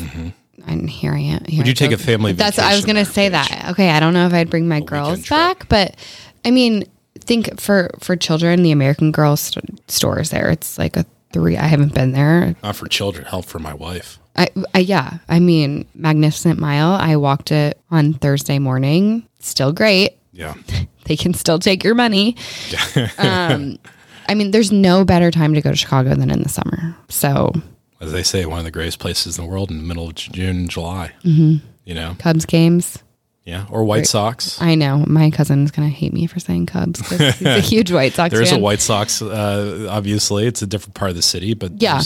and 0.66 0.90
here 0.90 1.14
I 1.14 1.20
am. 1.20 1.44
Here 1.46 1.58
Would 1.58 1.68
you 1.68 1.74
take 1.74 1.90
a 1.90 1.98
family 1.98 2.32
That's 2.32 2.58
I 2.58 2.74
was 2.74 2.84
gonna 2.84 3.06
say 3.06 3.30
Paige? 3.30 3.48
that. 3.48 3.70
Okay, 3.70 3.88
I 3.90 3.98
don't 3.98 4.12
know 4.12 4.26
if 4.26 4.34
I'd 4.34 4.50
bring 4.50 4.68
my 4.68 4.80
girls 4.80 5.26
back, 5.26 5.68
but 5.70 5.96
I 6.44 6.50
mean, 6.50 6.84
think 7.18 7.58
for 7.58 7.90
for 7.98 8.14
children, 8.14 8.62
the 8.62 8.70
American 8.70 9.10
Girl 9.10 9.36
st- 9.36 9.80
stores 9.90 10.28
there. 10.28 10.50
It's 10.50 10.78
like 10.78 10.98
a 10.98 11.06
three. 11.32 11.56
I 11.56 11.64
haven't 11.64 11.94
been 11.94 12.12
there. 12.12 12.54
Not 12.62 12.76
for 12.76 12.88
children, 12.88 13.24
help 13.24 13.46
for 13.46 13.58
my 13.58 13.72
wife. 13.72 14.19
I, 14.40 14.48
I 14.74 14.78
yeah. 14.80 15.18
I 15.28 15.38
mean, 15.38 15.86
Magnificent 15.94 16.58
Mile. 16.58 16.92
I 16.92 17.16
walked 17.16 17.52
it 17.52 17.78
on 17.90 18.14
Thursday 18.14 18.58
morning. 18.58 19.28
Still 19.38 19.72
great. 19.72 20.16
Yeah. 20.32 20.54
They 21.04 21.16
can 21.16 21.34
still 21.34 21.58
take 21.58 21.82
your 21.82 21.96
money. 21.96 22.36
um, 23.18 23.78
I 24.28 24.34
mean, 24.36 24.52
there's 24.52 24.70
no 24.70 25.04
better 25.04 25.32
time 25.32 25.54
to 25.54 25.60
go 25.60 25.70
to 25.70 25.76
Chicago 25.76 26.14
than 26.14 26.30
in 26.30 26.40
the 26.42 26.48
summer. 26.48 26.94
So 27.08 27.52
As 28.00 28.12
they 28.12 28.22
say, 28.22 28.46
one 28.46 28.58
of 28.60 28.64
the 28.64 28.70
greatest 28.70 29.00
places 29.00 29.36
in 29.36 29.44
the 29.44 29.50
world 29.50 29.72
in 29.72 29.78
the 29.78 29.82
middle 29.82 30.06
of 30.08 30.14
June 30.14 30.56
and 30.56 30.70
July. 30.70 31.12
Mm-hmm. 31.24 31.66
You 31.84 31.94
know? 31.94 32.14
Cubs 32.20 32.46
games. 32.46 33.02
Yeah. 33.44 33.66
Or 33.70 33.82
White 33.84 34.06
Sox. 34.06 34.62
I 34.62 34.76
know 34.76 34.98
my 35.08 35.30
cousin's 35.30 35.72
gonna 35.72 35.88
hate 35.88 36.12
me 36.12 36.28
for 36.28 36.38
saying 36.38 36.66
Cubs 36.66 37.00
because 37.00 37.34
he's 37.36 37.48
a 37.48 37.60
huge 37.72 37.90
White 37.90 38.12
Sox 38.12 38.32
There 38.32 38.42
is 38.42 38.52
a. 38.52 38.58
White 38.58 38.80
Sox, 38.80 39.20
uh, 39.20 39.88
obviously. 39.90 40.46
It's 40.46 40.62
a 40.62 40.66
different 40.68 40.94
part 40.94 41.10
of 41.10 41.16
the 41.16 41.22
city, 41.22 41.54
but 41.54 41.82
Yeah. 41.82 42.02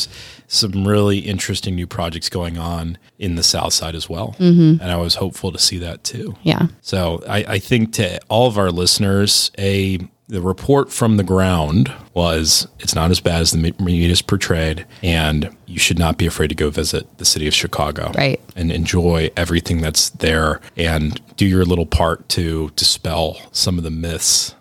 Some 0.55 0.87
really 0.87 1.19
interesting 1.19 1.75
new 1.75 1.87
projects 1.87 2.29
going 2.29 2.59
on 2.59 2.99
in 3.19 3.35
the 3.37 3.43
South 3.43 3.73
Side 3.73 3.95
as 3.95 4.09
well. 4.09 4.37
Mm-hmm. 4.39 4.81
And 4.81 4.91
I 4.91 4.97
was 4.97 5.17
hopeful 5.17 5.53
to 5.53 5.59
see 5.59 5.79
that 5.79 6.05
too. 6.05 6.35
yeah, 6.43 6.69
So 6.81 7.23
I, 7.29 7.45
I 7.45 7.59
think 7.59 7.93
to 7.95 8.21
all 8.29 8.47
of 8.47 8.59
our 8.59 8.71
listeners, 8.71 9.51
a 9.59 9.99
the 10.29 10.41
report 10.41 10.91
from 10.91 11.17
the 11.19 11.23
ground 11.23 11.93
was 12.15 12.67
it's 12.81 12.95
not 12.95 13.11
as 13.11 13.21
bad 13.21 13.43
as 13.43 13.51
the 13.51 13.75
media 13.79 14.09
is 14.09 14.23
portrayed, 14.23 14.87
and 15.03 15.55
you 15.67 15.79
should 15.79 15.99
not 15.99 16.17
be 16.17 16.27
afraid 16.27 16.49
to 16.49 16.55
go 16.55 16.71
visit 16.71 17.19
the 17.19 17.25
city 17.25 17.47
of 17.47 17.53
Chicago, 17.55 18.11
Right. 18.17 18.41
And 18.57 18.73
enjoy 18.73 19.31
everything 19.37 19.83
that's 19.83 20.11
there, 20.11 20.61
and 20.77 21.21
do 21.37 21.47
your 21.47 21.65
little 21.65 21.87
part 21.87 22.29
to 22.31 22.71
dispel 22.77 23.39
some 23.53 23.77
of 23.77 23.85
the 23.85 23.91
myths. 23.91 24.55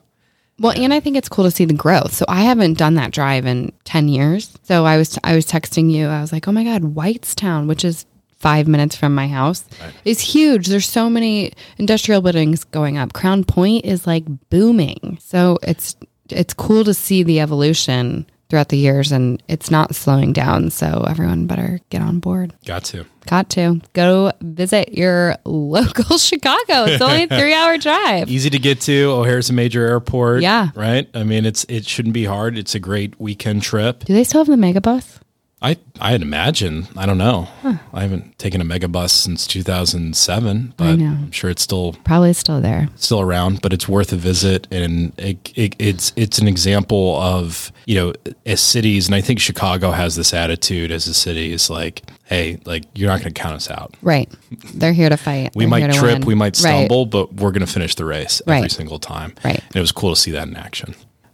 Well, 0.63 0.71
and 0.76 0.93
I 0.93 1.02
think 1.02 1.17
it's 1.17 1.28
cool 1.28 1.43
to 1.43 1.52
see 1.52 1.65
the 1.65 1.73
growth. 1.73 2.13
So 2.13 2.23
I 2.30 2.43
haven't 2.43 2.78
done 2.78 2.95
that 2.95 3.12
drive 3.12 3.45
in 3.45 3.73
ten 3.84 4.08
years. 4.08 4.58
So 4.63 4.86
I 4.86 4.97
was 4.97 5.19
I 5.21 5.36
was 5.36 5.45
texting 5.45 5.91
you. 5.91 6.08
I 6.08 6.21
was 6.21 6.32
like, 6.32 6.47
oh 6.47 6.54
my 6.54 6.63
god, 6.63 6.82
Whitestown, 6.95 7.67
which 7.67 7.84
is 7.84 8.06
five 8.38 8.65
minutes 8.65 8.95
from 8.95 9.13
my 9.13 9.28
house, 9.28 9.65
is 10.06 10.21
huge. 10.21 10.67
There's 10.67 10.88
so 10.88 11.10
many 11.10 11.52
industrial 11.78 12.21
buildings 12.21 12.63
going 12.63 12.97
up. 12.97 13.12
Crown 13.12 13.43
Point 13.43 13.84
is 13.84 14.08
like 14.08 14.23
booming. 14.49 15.17
So 15.21 15.60
it's 15.63 15.97
it's 16.30 16.54
cool 16.54 16.86
to 16.86 16.93
see 16.93 17.23
the 17.23 17.41
evolution 17.41 18.26
throughout 18.49 18.69
the 18.69 18.77
years, 18.77 19.12
and 19.12 19.41
it's 19.47 19.71
not 19.71 19.95
slowing 19.95 20.34
down. 20.34 20.69
So 20.69 21.06
everyone 21.08 21.47
better 21.47 21.79
get 21.89 22.01
on 22.01 22.19
board. 22.19 22.53
Got 22.65 22.84
to. 22.86 23.06
Got 23.25 23.49
to 23.51 23.82
go 23.93 24.32
visit 24.41 24.93
your 24.93 25.38
local 25.45 26.17
Chicago. 26.17 26.86
It's 26.86 27.01
only 27.01 27.23
a 27.23 27.27
three 27.27 27.53
hour 27.53 27.77
drive. 27.77 28.29
Easy 28.29 28.49
to 28.49 28.60
get 28.60 28.82
to. 28.82 29.06
O'Hare's 29.12 29.49
a 29.49 29.53
major 29.53 29.86
airport. 29.88 30.41
Yeah. 30.41 30.69
Right. 30.75 31.10
I 31.13 31.23
mean, 31.23 31.45
it's 31.45 31.65
it 31.69 31.86
shouldn't 31.86 32.13
be 32.13 32.25
hard. 32.25 32.58
It's 32.58 32.75
a 32.75 32.79
great 32.79 33.19
weekend 33.19 33.63
trip. 33.63 34.03
Do 34.03 34.13
they 34.13 34.23
still 34.23 34.43
have 34.43 34.47
the 34.47 34.56
megabus? 34.56 35.19
I 35.63 35.78
I'd 36.02 36.21
imagine. 36.21 36.88
I 36.97 37.06
don't 37.06 37.17
know. 37.17 37.47
I 37.93 38.02
haven't 38.02 38.38
taken 38.38 38.60
a 38.60 38.65
megabus 38.65 39.12
since 39.12 39.47
2007, 39.47 40.73
but. 40.76 40.84
I'm 40.99 41.32
sure 41.32 41.49
it's 41.49 41.62
still 41.62 41.93
Probably 42.04 42.34
still 42.34 42.60
there. 42.62 42.89
still 42.97 43.21
around. 43.21 43.62
But 43.62 43.71
it's 43.73 43.88
worth 43.88 44.12
a 44.12 44.17
visit, 44.17 44.67
and 44.71 45.13
it, 45.17 45.52
it, 45.56 45.76
it's 45.80 46.12
it's 46.15 46.38
an 46.39 46.47
example 46.47 47.15
of 47.21 47.71
you 47.86 47.95
know 47.95 48.13
as 48.45 48.60
cities, 48.60 49.08
and 49.08 49.15
I 49.15 49.21
think 49.21 49.39
Chicago 49.39 49.91
has 49.91 50.15
this 50.15 50.34
attitude 50.34 50.91
as 50.91 51.08
a 51.08 51.13
city 51.13 51.54
is 51.54 51.69
like, 51.69 52.02
hey, 52.26 52.60
like 52.65 52.84
you're 52.93 53.10
not 53.10 53.21
going 53.21 53.34
to 53.34 53.41
count 53.41 53.56
us 53.56 53.69
out. 53.71 53.95
Right. 54.02 54.30
They're 54.73 54.93
here 54.93 55.10
to 55.10 55.17
fight. 55.17 55.56
We 55.56 55.63
They're 55.65 55.69
might 55.69 55.93
trip, 55.93 56.26
we 56.26 56.36
might 56.36 56.54
Right. 56.62 56.88
stumble, 56.88 57.06
but 57.06 57.34
we're 57.36 57.52
going 57.52 57.65
to 57.65 57.71
finish 57.71 57.95
the 57.95 58.06
race 58.06 58.41
every 58.47 58.62
Right. 58.63 58.71
single 58.71 58.99
time. 58.99 59.34
Right. 59.45 59.60
And 59.67 59.76
it 59.76 59.80
was 59.80 59.91
cool 59.93 60.13
to 60.13 60.19
see 60.19 60.32
that 60.32 60.47
in 60.47 60.56
action. 60.58 60.93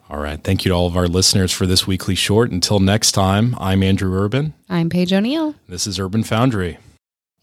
All 0.10 0.20
right. 0.20 0.44
Thank 0.44 0.66
you 0.66 0.70
to 0.70 0.76
all 0.76 0.88
of 0.88 0.98
our 0.98 1.08
listeners 1.08 1.52
for 1.52 1.68
this 1.68 1.86
weekly 1.86 2.16
short. 2.16 2.50
Until 2.52 2.80
next 2.80 3.12
time, 3.12 3.56
I'm 3.60 3.84
Andrew 3.84 4.12
Urban. 4.18 4.56
I'm 4.68 4.90
Paige 4.90 5.14
O'Neill. 5.14 5.54
This 5.68 5.86
is 5.86 6.00
Urban 6.00 6.24
Foundry. 6.24 6.80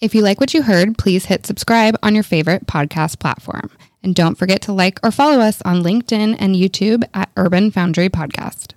If 0.01 0.15
you 0.15 0.21
like 0.21 0.41
what 0.41 0.53
you 0.53 0.63
heard, 0.63 0.99
please 0.99 1.27
hit 1.27 1.47
subscribe 1.47 1.97
on 2.03 2.15
your 2.15 2.25
favorite 2.25 2.67
podcast 2.67 3.19
platform. 3.19 3.71
And 4.03 4.15
don't 4.15 4.37
forget 4.37 4.63
to 4.63 4.73
like 4.73 4.99
or 5.03 5.11
follow 5.11 5.41
us 5.41 5.63
on 5.63 5.83
LinkedIn 5.83 6.37
and 6.39 6.55
YouTube 6.55 7.05
at 7.15 7.31
Urban 7.37 7.71
Foundry 7.71 8.09
Podcast. 8.09 8.76